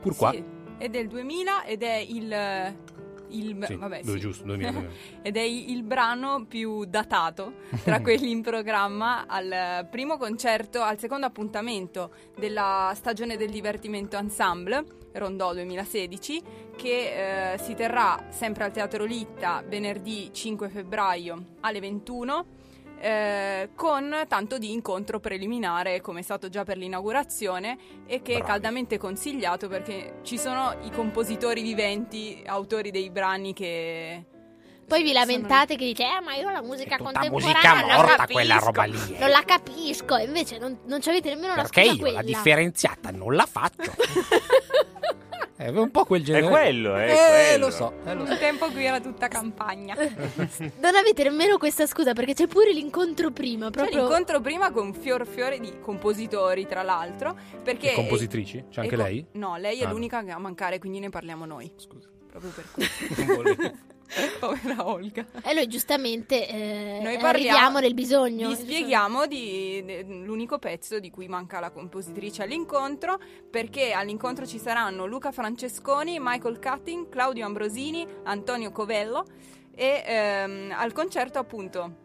[0.00, 0.42] Pur qua, Sì,
[0.78, 3.05] è del 2000 ed è il...
[3.30, 4.18] il sì, vabbè, sì.
[4.18, 4.92] giusto, 2000, 2000.
[5.22, 11.26] ed è il brano più datato tra quelli in programma al primo concerto, al secondo
[11.26, 16.42] appuntamento della stagione del divertimento ensemble, Rondò 2016,
[16.76, 22.46] che eh, si terrà sempre al Teatro Litta venerdì 5 febbraio alle 21.
[22.98, 27.76] Eh, con tanto di incontro preliminare come è stato già per l'inaugurazione
[28.06, 28.50] e che è Bravi.
[28.50, 34.24] caldamente consigliato perché ci sono i compositori viventi, autori dei brani che
[34.86, 37.30] Poi vi sono- lamentate che dite, eh, ma io la musica È tutta contemporanea
[37.60, 39.18] musica non la morta capisco, quella roba lì, eh.
[39.18, 42.20] Non la capisco, e invece non, non ci avete nemmeno Perché la io scusa quella.
[42.20, 43.92] la differenziata non la faccio.
[45.56, 46.48] È un po' quel È genere.
[46.48, 47.66] quello, è Eh, quello.
[47.66, 48.32] lo so, eh, lo so.
[48.32, 49.94] Un tempo qui era tutta campagna.
[50.80, 53.98] Non avete nemmeno questa scusa perché c'è pure l'incontro prima, C'è proprio...
[54.00, 57.92] l'incontro prima con fior fiore di compositori, tra l'altro, perché...
[57.92, 58.64] E compositrici?
[58.70, 59.26] C'è anche co- lei?
[59.32, 61.72] No, lei è Ah, l'unica a mancare, quindi ne parliamo noi.
[61.76, 62.08] Scusa.
[62.30, 63.24] Proprio per questo.
[63.24, 63.72] Non volevo.
[64.40, 65.26] Povera Olga.
[65.42, 68.48] E noi giustamente eh, Noi parliamo- nel bisogno.
[68.48, 73.18] Vi spieghiamo di- de- l'unico pezzo di cui manca la compositrice all'incontro,
[73.50, 79.24] perché all'incontro ci saranno Luca Francesconi, Michael Cutting, Claudio Ambrosini, Antonio Covello
[79.74, 82.04] e ehm, al concerto appunto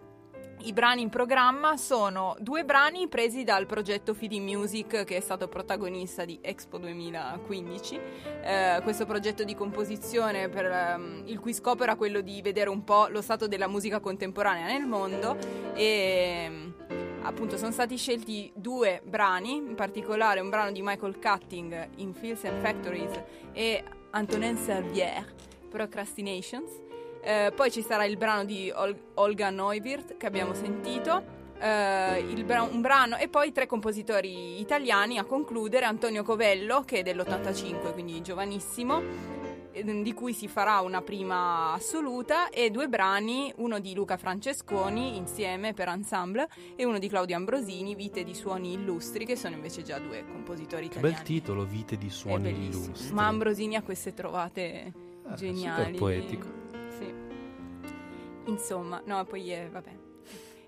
[0.63, 5.47] i brani in programma sono due brani presi dal progetto Fidi Music che è stato
[5.47, 7.99] protagonista di Expo 2015,
[8.43, 12.83] Eh, questo progetto di composizione per, ehm, il cui scopo era quello di vedere un
[12.83, 15.37] po' lo stato della musica contemporanea nel mondo
[15.73, 16.73] e ehm,
[17.23, 22.43] appunto sono stati scelti due brani, in particolare un brano di Michael Cutting in Fields
[22.45, 23.21] and Factories
[23.53, 25.25] e Antonin Servière,
[25.69, 26.90] Procrastinations.
[27.23, 32.63] Eh, poi ci sarà il brano di Ol- Olga Neuwirth che abbiamo sentito, eh, bra-
[32.63, 38.21] un brano e poi tre compositori italiani a concludere, Antonio Covello che è dell'85, quindi
[38.21, 39.39] giovanissimo,
[39.71, 45.73] di cui si farà una prima assoluta e due brani, uno di Luca Francesconi insieme
[45.73, 49.97] per ensemble e uno di Claudio Ambrosini, Vite di suoni illustri, che sono invece già
[49.99, 51.13] due compositori italiani.
[51.13, 53.13] bel titolo, Vite di suoni illustri.
[53.13, 54.91] Ma Ambrosini ha queste trovate
[55.27, 55.83] Ah, geniali.
[55.85, 56.47] super poetico.
[58.45, 59.89] Insomma, no, poi è, vabbè.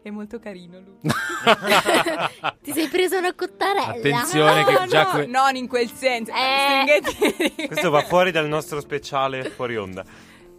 [0.01, 0.97] È molto carino lui.
[2.61, 3.88] Ti sei presa una cottarella?
[3.88, 6.32] Attenzione che No, già no, que- non in quel senso.
[6.34, 7.67] Eh.
[7.67, 10.03] Questo va fuori dal nostro speciale fuori onda.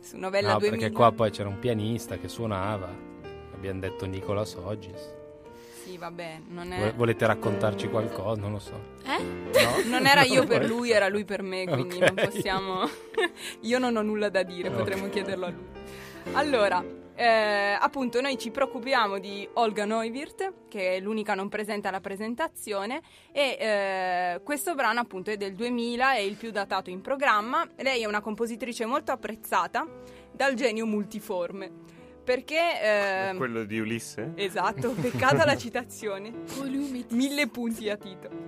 [0.01, 0.79] su novella No, 2000.
[0.81, 2.89] perché qua poi c'era un pianista che suonava.
[3.55, 5.13] Abbiamo detto Nicola Soggis.
[5.85, 8.41] Sì, vabbè, non è Volete raccontarci qualcosa?
[8.41, 8.73] Non lo so.
[9.05, 9.23] Eh?
[9.23, 9.89] No?
[9.91, 12.01] Non era io per lui, era lui per me, quindi Ok.
[12.13, 12.89] non possiamo.
[13.61, 14.75] io non ho nulla da dire, Ok.
[14.77, 15.67] potremmo chiederlo a lui.
[16.33, 16.83] Allora,
[17.17, 23.03] eh, appunto, noi ci preoccupiamo di Olga Neuwirth, che è l'unica non presente alla presentazione,
[23.31, 27.67] e eh, questo brano, appunto, è del 2000, è il più datato in programma.
[27.77, 29.87] Lei è una compositrice molto apprezzata
[30.33, 31.94] dal genio multiforme.
[32.25, 32.81] Perché.
[32.83, 34.33] ehm, Quello di Ulisse?
[34.35, 36.33] Esatto, peccata la citazione.
[37.11, 38.43] Mille punti a Tito.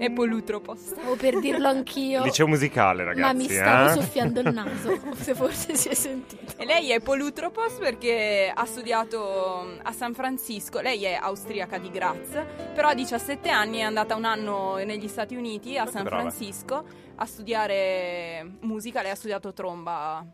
[0.00, 0.80] E Polutropos.
[0.80, 2.24] Stavo per dirlo anch'io.
[2.24, 3.20] Liceo musicale, ragazzi.
[3.20, 4.02] ma mi stavo eh?
[4.02, 6.54] soffiando il naso, se forse si è sentito.
[6.56, 10.80] E lei è Polutropos perché ha studiato a San Francisco.
[10.80, 12.42] Lei è austriaca di Graz,
[12.74, 16.22] però a 17 anni è andata un anno negli Stati Uniti, a San brava.
[16.22, 16.84] Francisco,
[17.14, 19.02] a studiare musica.
[19.02, 20.24] Lei ha studiato tromba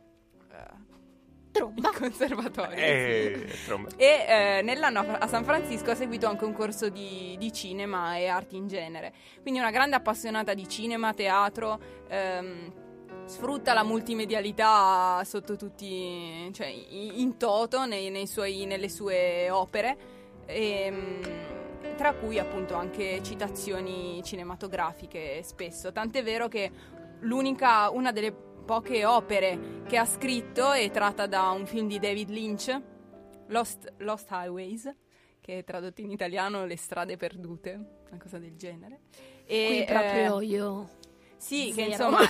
[0.53, 0.89] eh,
[1.53, 1.89] Tromba.
[1.93, 2.77] in conservatorio.
[2.77, 3.89] Eh, tromba.
[3.97, 8.27] E eh, nell'anno a San Francisco ha seguito anche un corso di, di cinema e
[8.29, 9.13] arti in genere.
[9.43, 11.79] Quindi una grande appassionata di cinema, teatro,
[12.09, 12.73] ehm,
[13.25, 20.19] sfrutta la multimedialità sotto tutti, cioè in toto nei- nei suoi- nelle sue opere.
[20.47, 21.21] ehm,
[21.97, 26.71] tra cui appunto anche citazioni cinematografiche spesso, tant'è vero che
[27.21, 28.35] l'unica, una delle
[28.65, 32.81] poche opere che ha scritto è tratta da un film di David Lynch,
[33.49, 34.95] Lost, Lost Highways,
[35.41, 39.01] che è tradotto in italiano Le strade perdute, una cosa del genere.
[39.45, 40.91] E, Qui proprio eh, io.
[41.41, 41.91] Sì, che zero.
[41.91, 42.20] insomma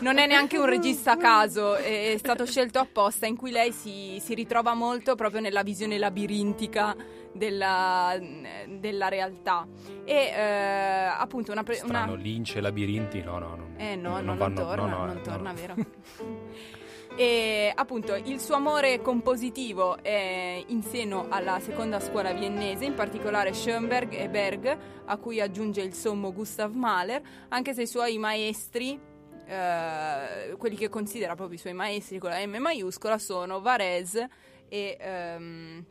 [0.00, 4.18] non è neanche un regista a caso, è stato scelto apposta in cui lei si,
[4.20, 6.94] si ritrova molto proprio nella visione labirintica
[7.32, 8.16] della,
[8.68, 9.66] della realtà.
[10.04, 11.64] E eh, appunto una...
[11.64, 13.56] pre- una- Strano, lince, labirinti, no, no.
[13.56, 15.20] no eh no, non no, non, vanno- torna, no, no, non no.
[15.22, 15.74] torna, vero?
[17.16, 23.52] E appunto il suo amore compositivo è in seno alla seconda scuola viennese, in particolare
[23.52, 28.98] Schoenberg e Berg, a cui aggiunge il sommo Gustav Mahler, anche se i suoi maestri,
[29.46, 34.28] eh, quelli che considera proprio i suoi maestri con la M maiuscola, sono Varese
[34.68, 35.84] e ehm,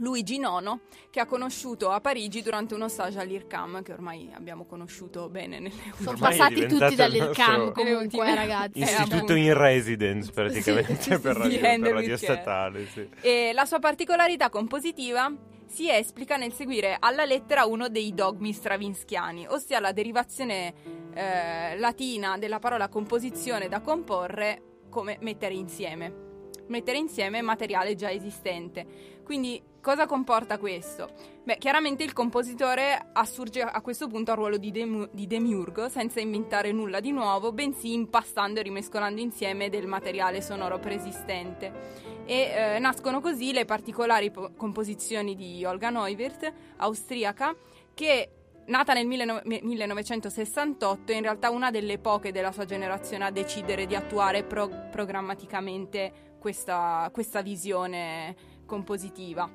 [0.00, 0.80] Luigi Nono,
[1.10, 5.74] che ha conosciuto a Parigi durante uno stage all'IRCAM, che ormai abbiamo conosciuto bene nelle
[5.96, 8.80] Sono Ormai passati tutti dall'IRCAM comunque, ultime- ragazzi.
[8.80, 12.86] Istituto in residence praticamente Sì, sì, per, sì, radio, di per radio statale.
[12.86, 13.08] Sì.
[13.20, 15.32] E la sua particolarità compositiva
[15.66, 20.74] si esplica nel seguire alla lettera uno dei dogmi stravinskiani, ossia la derivazione
[21.14, 26.29] eh, latina della parola composizione da comporre come mettere insieme.
[26.70, 28.86] Mettere insieme materiale già esistente.
[29.24, 31.10] Quindi cosa comporta questo?
[31.42, 36.20] Beh, chiaramente il compositore assurge a questo punto al ruolo di, demu- di demiurgo senza
[36.20, 42.78] inventare nulla di nuovo, bensì impastando e rimescolando insieme del materiale sonoro preesistente e eh,
[42.78, 47.52] nascono così le particolari po- composizioni di Olga Neuwirth, austriaca,
[47.94, 48.30] che
[48.66, 53.86] nata nel 19- 1968 è in realtà una delle poche della sua generazione a decidere
[53.86, 58.34] di attuare pro- programmaticamente questa, questa visione
[58.66, 59.48] compositiva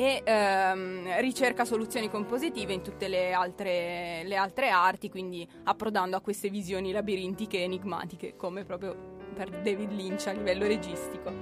[0.00, 6.20] e ehm, ricerca soluzioni compositive in tutte le altre, le altre arti, quindi approdando a
[6.20, 11.32] queste visioni labirintiche e enigmatiche, come proprio per David Lynch a livello registico.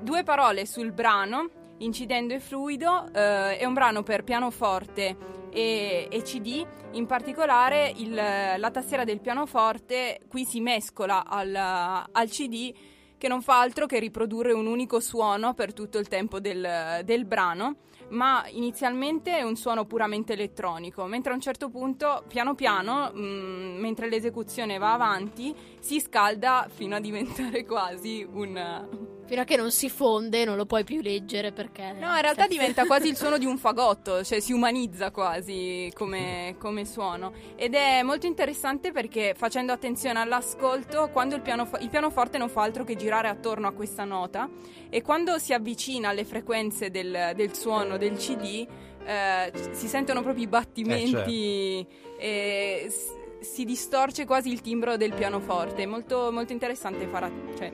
[0.00, 5.16] Due parole sul brano, Incidendo e Fluido, eh, è un brano per pianoforte
[5.50, 12.28] e, e CD, in particolare il- la tastiera del pianoforte qui si mescola al, al
[12.28, 12.72] CD
[13.20, 17.26] che non fa altro che riprodurre un unico suono per tutto il tempo del, del
[17.26, 17.76] brano,
[18.10, 23.78] ma inizialmente è un suono puramente elettronico, mentre a un certo punto, piano piano, mh,
[23.78, 29.18] mentre l'esecuzione va avanti, si scalda fino a diventare quasi un...
[29.30, 31.92] Fino a che non si fonde, non lo puoi più leggere perché...
[31.92, 36.56] No, in realtà diventa quasi il suono di un fagotto, cioè si umanizza quasi come,
[36.58, 37.32] come suono.
[37.54, 42.62] Ed è molto interessante perché facendo attenzione all'ascolto, quando il, pianofo- il pianoforte non fa
[42.62, 44.50] altro che girare attorno a questa nota
[44.88, 48.66] e quando si avvicina alle frequenze del, del suono del CD,
[49.04, 51.86] eh, si sentono proprio i battimenti
[52.18, 55.82] e s- si distorce quasi il timbro del pianoforte.
[55.82, 57.24] È molto, molto interessante fare...
[57.26, 57.72] a- cioè,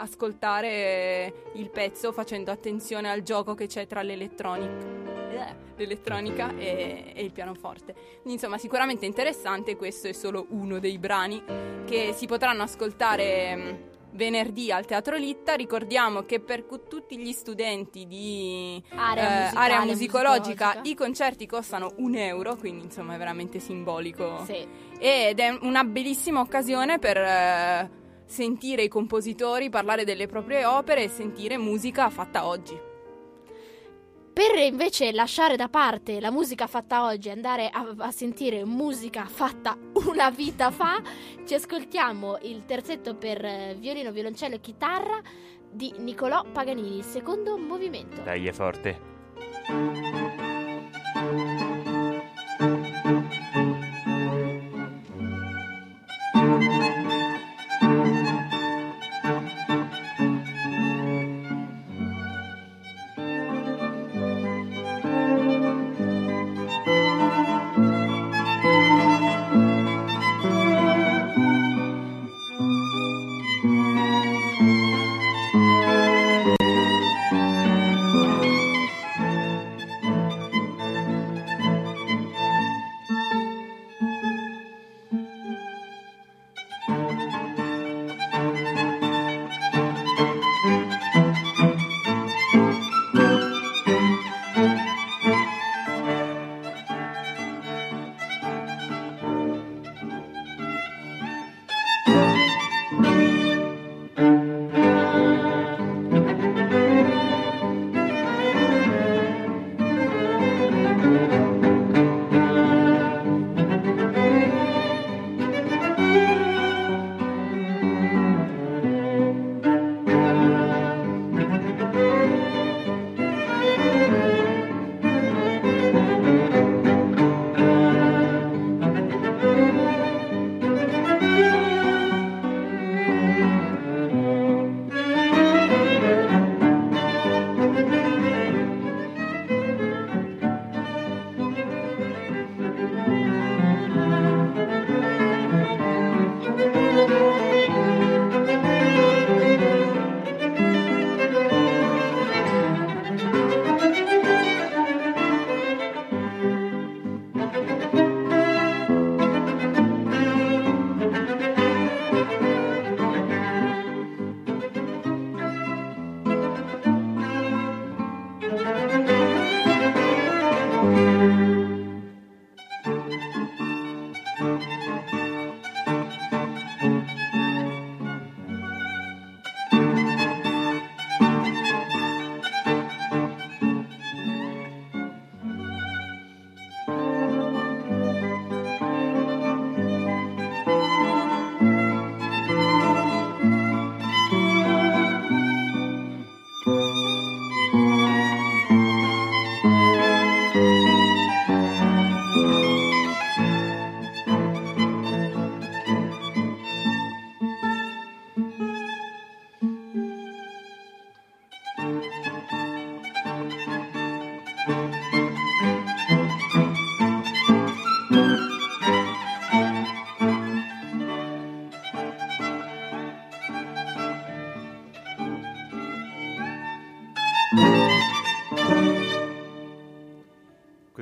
[0.00, 4.86] ascoltare il pezzo facendo attenzione al gioco che c'è tra l'elettronica,
[5.32, 7.92] eh, l'elettronica e, e il pianoforte.
[8.22, 9.76] Quindi, insomma, sicuramente interessante.
[9.76, 11.42] Questo è solo uno dei brani
[11.84, 13.78] che si potranno ascoltare mh,
[14.12, 15.54] venerdì al Teatro Litta.
[15.54, 20.80] Ricordiamo che per tutti gli studenti di Area, eh, musicale, area musicologica, musicologica.
[20.82, 24.66] i concerti costano un euro, quindi insomma è veramente simbolico Sì.
[24.98, 27.90] ed è una bellissima occasione per eh,
[28.24, 32.87] sentire i compositori parlare delle proprie opere e sentire musica fatta oggi.
[34.38, 39.24] Per invece lasciare da parte la musica fatta oggi e andare a, a sentire musica
[39.24, 39.76] fatta
[40.06, 41.02] una vita fa,
[41.44, 45.20] ci ascoltiamo il terzetto per eh, violino, violoncello e chitarra
[45.68, 48.22] di Niccolò Paganini, il secondo movimento.
[48.22, 49.00] Dai, è forte.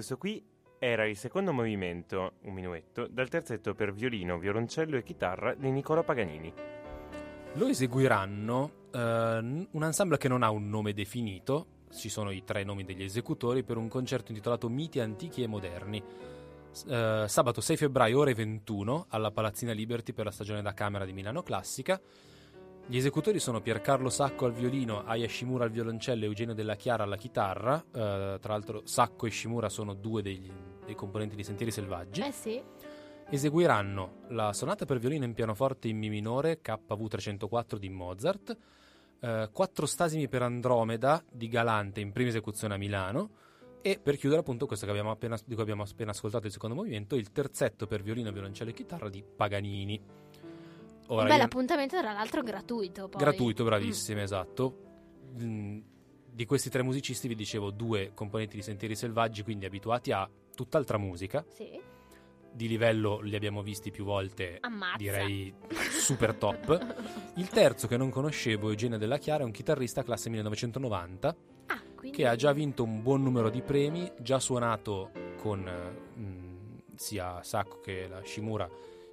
[0.07, 0.41] Questo qui
[0.79, 6.05] era il secondo movimento, un minuetto, dal terzetto per violino, violoncello e chitarra di Nicola
[6.05, 6.53] Paganini.
[7.55, 12.63] Lo eseguiranno eh, un ensemble che non ha un nome definito, ci sono i tre
[12.63, 16.01] nomi degli esecutori, per un concerto intitolato Miti antichi e moderni.
[16.87, 21.15] Eh, sabato 6 febbraio, ore 21, alla Palazzina Liberty per la stagione da camera di
[21.15, 22.01] Milano Classica.
[22.89, 27.03] Gli esecutori sono Piercarlo Sacco al violino, Aya Shimura al violoncello e Eugenio Della Chiara
[27.03, 27.85] alla chitarra.
[27.85, 30.53] Eh, tra l'altro Sacco e Shimura sono due degli-
[30.85, 32.21] dei componenti di Sentieri Selvaggi.
[32.21, 32.63] Eh sì.
[33.29, 38.57] Eseguiranno la sonata per violino in pianoforte in Mi minore KV 304 di Mozart,
[39.19, 43.31] eh, quattro stasimi per Andromeda di Galante in prima esecuzione a Milano
[43.83, 46.77] e per chiudere appunto questo che abbiamo appena, di cui abbiamo appena ascoltato il secondo
[46.77, 50.01] movimento, il terzetto per violino, violoncello e chitarra di Paganini.
[51.09, 53.09] Ora, Un bel io- appuntamento, tra l'altro, gratuito.
[53.09, 53.21] Poi.
[53.21, 54.77] gratuito, bravissime, esatto.
[55.41, 55.79] Mm,
[56.37, 60.99] Di questi tre musicisti vi dicevo due componenti di Sentieri Selvaggi, quindi abituati a tutt'altra
[60.99, 61.81] musica, Mm, Sì.
[62.53, 64.97] di livello li abbiamo visti più volte Ammazza.
[64.99, 65.55] direi
[65.91, 66.95] super top.
[67.37, 71.37] Il terzo che non conoscevo, Eugenio Della Chiara, è un chitarrista classe 1990
[71.69, 72.17] Ah, quindi...
[72.19, 77.81] che ha già vinto un buon numero di premi, già suonato con mh, sia Sacco
[77.81, 78.69] che la Shimura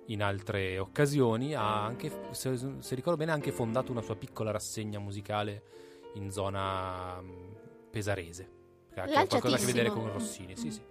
[0.07, 4.51] in altre occasioni, ha anche, se, se ricordo bene, ha anche fondato una sua piccola
[4.51, 5.63] rassegna musicale
[6.15, 7.31] in zona mh,
[7.89, 8.49] pesarese.
[8.93, 10.11] Che ha qualcosa a che vedere con.
[10.11, 10.81] Rossini, sì sì.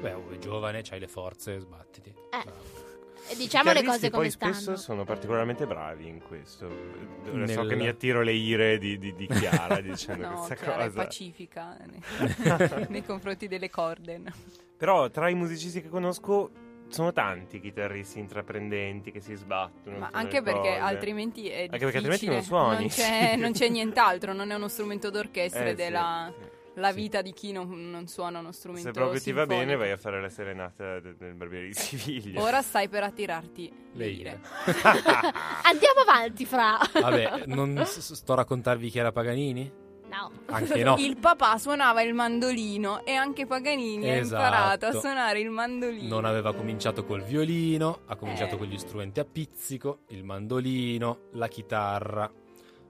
[0.00, 2.08] Beh, oh, è giovane, c'hai le forze, sbattiti.
[2.10, 2.42] Eh.
[2.44, 2.90] Bravo.
[3.28, 4.52] E diciamo le cose come poi stanno.
[4.52, 6.66] spesso sono particolarmente bravi in questo.
[6.66, 10.54] Ora so Nel- che mi attiro le ire di, di- di Chiara dicendo No, questa
[10.56, 11.04] Chiara è cosa.
[11.04, 14.28] pacifica nei, nei confronti delle Corden.
[14.76, 16.50] Però tra i musicisti che conosco
[16.92, 19.98] sono tanti chitarristi intraprendenti che si sbattono.
[19.98, 20.78] Ma anche perché cose.
[20.78, 22.42] altrimenti è Anche perché altrimenti non difficile.
[22.42, 22.78] suoni.
[22.78, 26.32] Non c'è, non c'è nient'altro, non è uno strumento d'orchestra Eh, ed è sì, la,
[26.36, 26.44] sì.
[26.80, 26.94] la Sì.
[26.94, 29.66] vita di chi non, non suona uno strumento Se proprio ti va sinfonico.
[29.66, 32.40] bene vai a fare la serenata de- del Barbiere di Siviglia.
[32.40, 34.40] Ora stai per attirarti Le ire.
[35.64, 36.78] Andiamo avanti, fra.
[36.92, 39.80] Vabbè, non sto a raccontarvi chi era Paganini?
[40.12, 40.30] No.
[40.46, 40.96] Anche no.
[40.98, 44.42] Il papà suonava il mandolino e anche Paganini Esatto.
[44.42, 46.06] ha imparato a suonare il mandolino.
[46.08, 48.58] Non aveva cominciato col violino, ha cominciato Eh.
[48.58, 52.30] con gli strumenti a pizzico, il mandolino, la chitarra.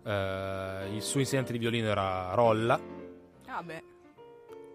[0.05, 2.81] eh, il suo insegnante di violino era Rolla,
[3.47, 3.83] Ah beh,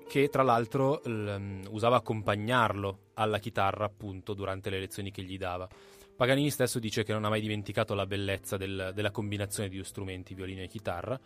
[0.07, 5.67] che tra l'altro l- usava accompagnarlo alla chitarra appunto durante le lezioni che gli dava.
[6.15, 9.83] Paganini stesso dice che non ha mai dimenticato la bellezza del- della combinazione di due
[9.85, 11.19] strumenti, violino e chitarra,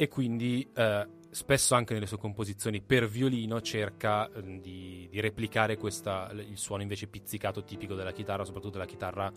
[0.00, 5.76] e quindi eh, spesso anche nelle sue composizioni per violino cerca eh, di, di replicare
[5.76, 9.32] questa- il suono invece pizzicato tipico della chitarra, soprattutto della chitarra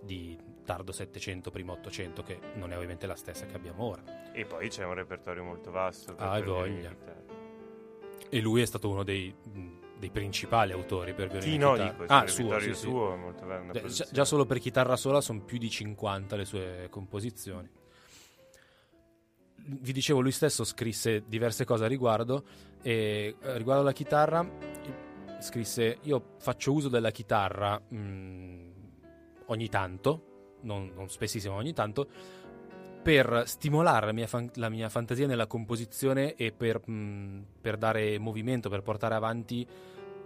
[0.00, 4.32] di tardo 700, primo 800, che non è ovviamente la stessa che abbiamo ora.
[4.32, 6.14] E poi c'è un repertorio molto vasto.
[6.16, 6.96] Ah, voglia.
[8.30, 9.34] E lui è stato uno dei,
[9.98, 11.90] dei principali autori per violino Sì, no, chitarra.
[11.92, 12.80] dico, ah, suo, sì, sì.
[12.88, 13.86] suo è molto bello.
[13.88, 17.84] già, già solo per chitarra sola sono più di 50 le sue composizioni.
[19.68, 22.44] Vi dicevo, lui stesso scrisse diverse cose a riguardo
[22.82, 24.48] e eh, riguardo alla chitarra
[25.40, 28.70] scrisse io faccio uso della chitarra mm,
[29.46, 32.08] ogni tanto, non, non spessissimo ogni tanto,
[33.02, 38.18] per stimolare la mia, fan- la mia fantasia nella composizione e per, mm, per dare
[38.18, 39.66] movimento, per portare avanti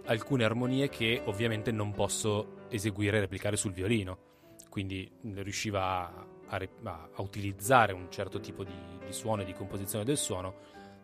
[0.05, 4.29] alcune armonie che ovviamente non posso eseguire e replicare sul violino.
[4.69, 8.73] Quindi mh, riusciva a, a a- utilizzare un certo tipo di,
[9.05, 10.55] di suono e di composizione del suono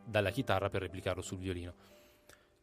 [0.03, 1.73] dalla chitarra per replicarlo sul violino.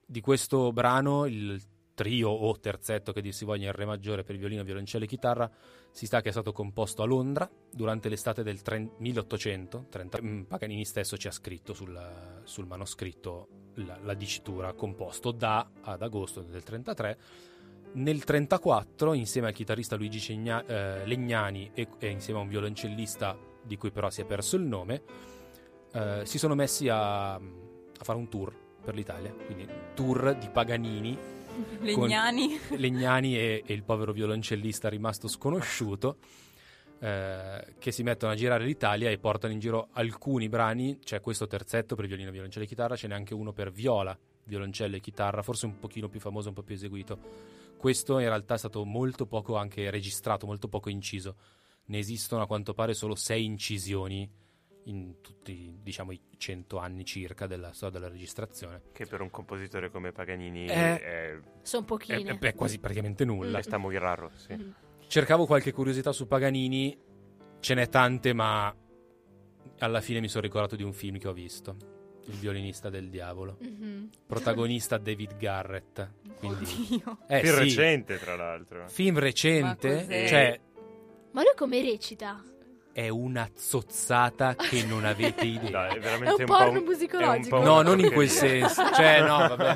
[0.06, 1.60] Di questo brano il
[1.94, 5.50] trio o terzetto che dir si voglia in re maggiore per violino, violoncello e chitarra,
[5.90, 9.86] si sa che è stato composto a Londra durante l'estate del tre- 1800.
[9.88, 15.70] 30 mm, Paganini stesso ci ha scritto sul, sul manoscritto la, la dicitura composto da
[15.82, 17.18] ad agosto del 33.
[17.94, 23.36] Nel 34, insieme al chitarrista Luigi Cegna- eh, Legnani e, e insieme a un violoncellista
[23.62, 25.02] di cui però si è perso il nome,
[25.92, 27.40] eh, si sono messi a, a
[28.00, 28.52] fare un tour
[28.84, 31.16] per l'Italia, quindi tour di Paganini
[31.80, 32.58] Legnani.
[32.70, 36.16] Legnani e, e il povero violoncellista rimasto sconosciuto
[36.98, 41.46] eh, che si mettono a girare l'Italia e portano in giro alcuni brani, c'è questo
[41.46, 45.42] terzetto per violino, violoncello e chitarra, ce n'è anche uno per viola, violoncello e chitarra,
[45.42, 47.62] forse un pochino più famoso, un po' più eseguito.
[47.84, 51.36] Questo in realtà è stato molto poco anche registrato, molto poco inciso.
[51.88, 54.26] Ne esistono a quanto pare solo sei incisioni
[54.84, 58.84] in tutti diciamo i cento anni circa della storia della registrazione.
[58.90, 62.22] Che per un compositore come Paganini Eh, è, Sono pochine.
[62.22, 63.58] è- è quasi praticamente nulla.
[63.58, 64.30] è sta muy raro.
[64.34, 64.54] Sì.
[64.54, 64.74] Mhm.
[65.06, 66.98] Cercavo qualche curiosità su Paganini,
[67.60, 68.74] ce n'è tante, ma
[69.80, 71.76] alla fine mi sono ricordato di un film che ho visto.
[72.26, 73.56] Il violinista del diavolo.
[73.60, 74.10] Mhm.
[74.26, 76.08] Protagonista David Garrett.
[76.38, 77.18] Quindi, Oddio.
[77.28, 78.88] eh, Più sì, recente, tra l'altro.
[78.88, 80.26] Film Ma recente, cos'è?
[80.28, 80.60] cioè
[81.32, 82.42] Ma lui come recita?
[82.92, 85.70] è una zozzata che non avete idea.
[85.70, 87.56] Dai, è È veramente un po' porno un- musicologico.
[87.56, 88.82] un po' No, non in quel senso.
[88.94, 89.74] Cioè, no, vabbè.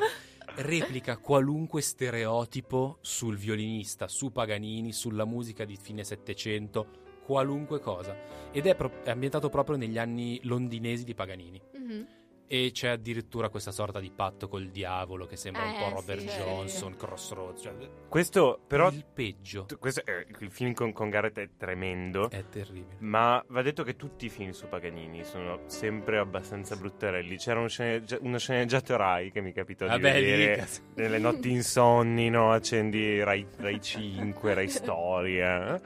[0.57, 6.87] Replica qualunque stereotipo sul violinista, su Paganini, sulla musica di fine Settecento,
[7.25, 8.17] qualunque cosa.
[8.53, 11.61] Ed è, pro- è ambientato proprio negli anni londinesi di Paganini.
[11.75, 12.07] Mhm.
[12.51, 16.21] E c'è addirittura questa sorta di patto col diavolo che sembra un Eh, po' Robert
[16.21, 17.63] sì, Johnson, Crossroads.
[17.63, 17.75] Cioè,
[18.09, 19.67] Questo, però, il peggio.
[19.67, 22.31] t- questo è- il film con, con Garrett è tremendo.
[22.31, 22.97] È terribile.
[23.01, 27.37] Ma va detto che tutti i film su Paganini sono sempre abbastanza bruttarelli.
[27.37, 32.31] C'era un sceneggia- uno sceneggiato Rai che mi capitò di Vabbè, vedere nelle notti insonni,
[32.31, 32.53] no?
[32.53, 35.79] Accendi Rai, Rai 5, Rai Storia.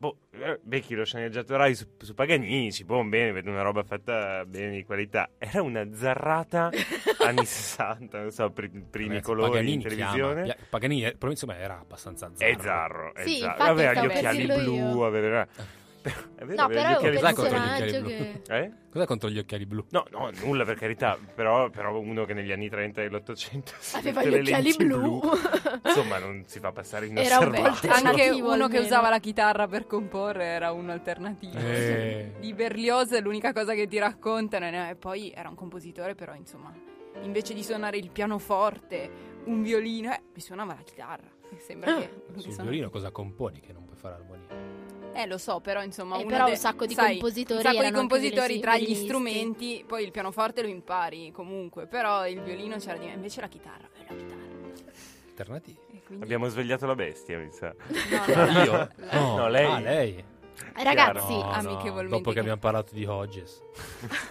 [0.00, 3.82] Boh, eh, becchi lo sceneggiato Rai su, su Paganini, dici, boh, bene, vedo una roba
[3.82, 5.28] fatta bene di qualità.
[5.36, 6.70] Era una zarrata
[7.22, 10.42] anni 60, non so, pri- primi Ragazzi, colori Paganini in televisione.
[10.44, 12.50] chiama- Paganini, però, insomma, era abbastanza zarro.
[12.50, 13.62] È zarro, è Sì, zarro.
[13.62, 15.46] Aveva gli occhiali blu, aveva...
[16.02, 17.34] È vero, No, però gli è occhiali blu.
[17.34, 18.42] contro gli occhiali che...
[18.48, 18.72] Eh?
[18.90, 19.84] Cos'è contro gli occhiali blu?
[19.90, 24.22] No, no, nulla per carità, però, però uno che negli anni 30 dell'Ottocento si Aveva
[24.24, 25.20] gli occhiali lenti blu.
[25.84, 27.88] Insomma, non si fa passare Era un inosservato.
[27.88, 28.80] Anche uno che almeno.
[28.84, 31.58] usava la chitarra per comporre era un alternativo.
[31.58, 32.32] Eh.
[32.40, 34.66] Di Berlioz è l'unica cosa che ti raccontano.
[34.88, 36.72] E poi era un compositore, però insomma,
[37.22, 39.10] invece di suonare il pianoforte,
[39.44, 41.28] un violino, eh, mi suonava la chitarra.
[41.50, 44.79] Mi Sembra che Sul violino cosa componi che non puoi fare armonia?
[45.12, 47.72] Eh, lo so, però insomma, Eh, uno però de- un sacco di sai, compositori un
[47.72, 52.76] sacco di compositori tra gli strumenti, poi il pianoforte lo impari comunque, però il violino
[52.76, 54.38] c'era di invece la chitarra, eh, la chitarra.
[55.30, 55.78] Alternativi.
[56.06, 57.74] Quindi- Abbiamo svegliato la bestia, mi sa.
[57.88, 58.88] No, no, Io?
[59.12, 59.36] no.
[59.36, 59.66] No, lei.
[59.66, 60.24] Ah, lei.
[60.74, 63.62] Ragazzi, No, no, amichevolmente dopo che abbiamo parlato di Hodges.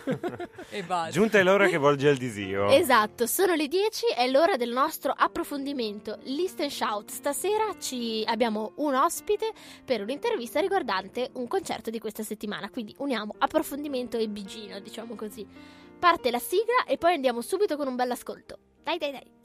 [0.71, 1.11] E basta.
[1.11, 2.67] Giunta è l'ora che volge al disio.
[2.69, 6.19] Esatto, sono le 10, è l'ora del nostro approfondimento.
[6.23, 7.09] List and Shout.
[7.09, 9.51] Stasera ci abbiamo un ospite
[9.83, 12.69] per un'intervista riguardante un concerto di questa settimana.
[12.69, 15.45] Quindi uniamo approfondimento e bigino, diciamo così.
[15.97, 18.57] Parte la sigla e poi andiamo subito con un bel ascolto.
[18.83, 19.38] Dai, dai, dai.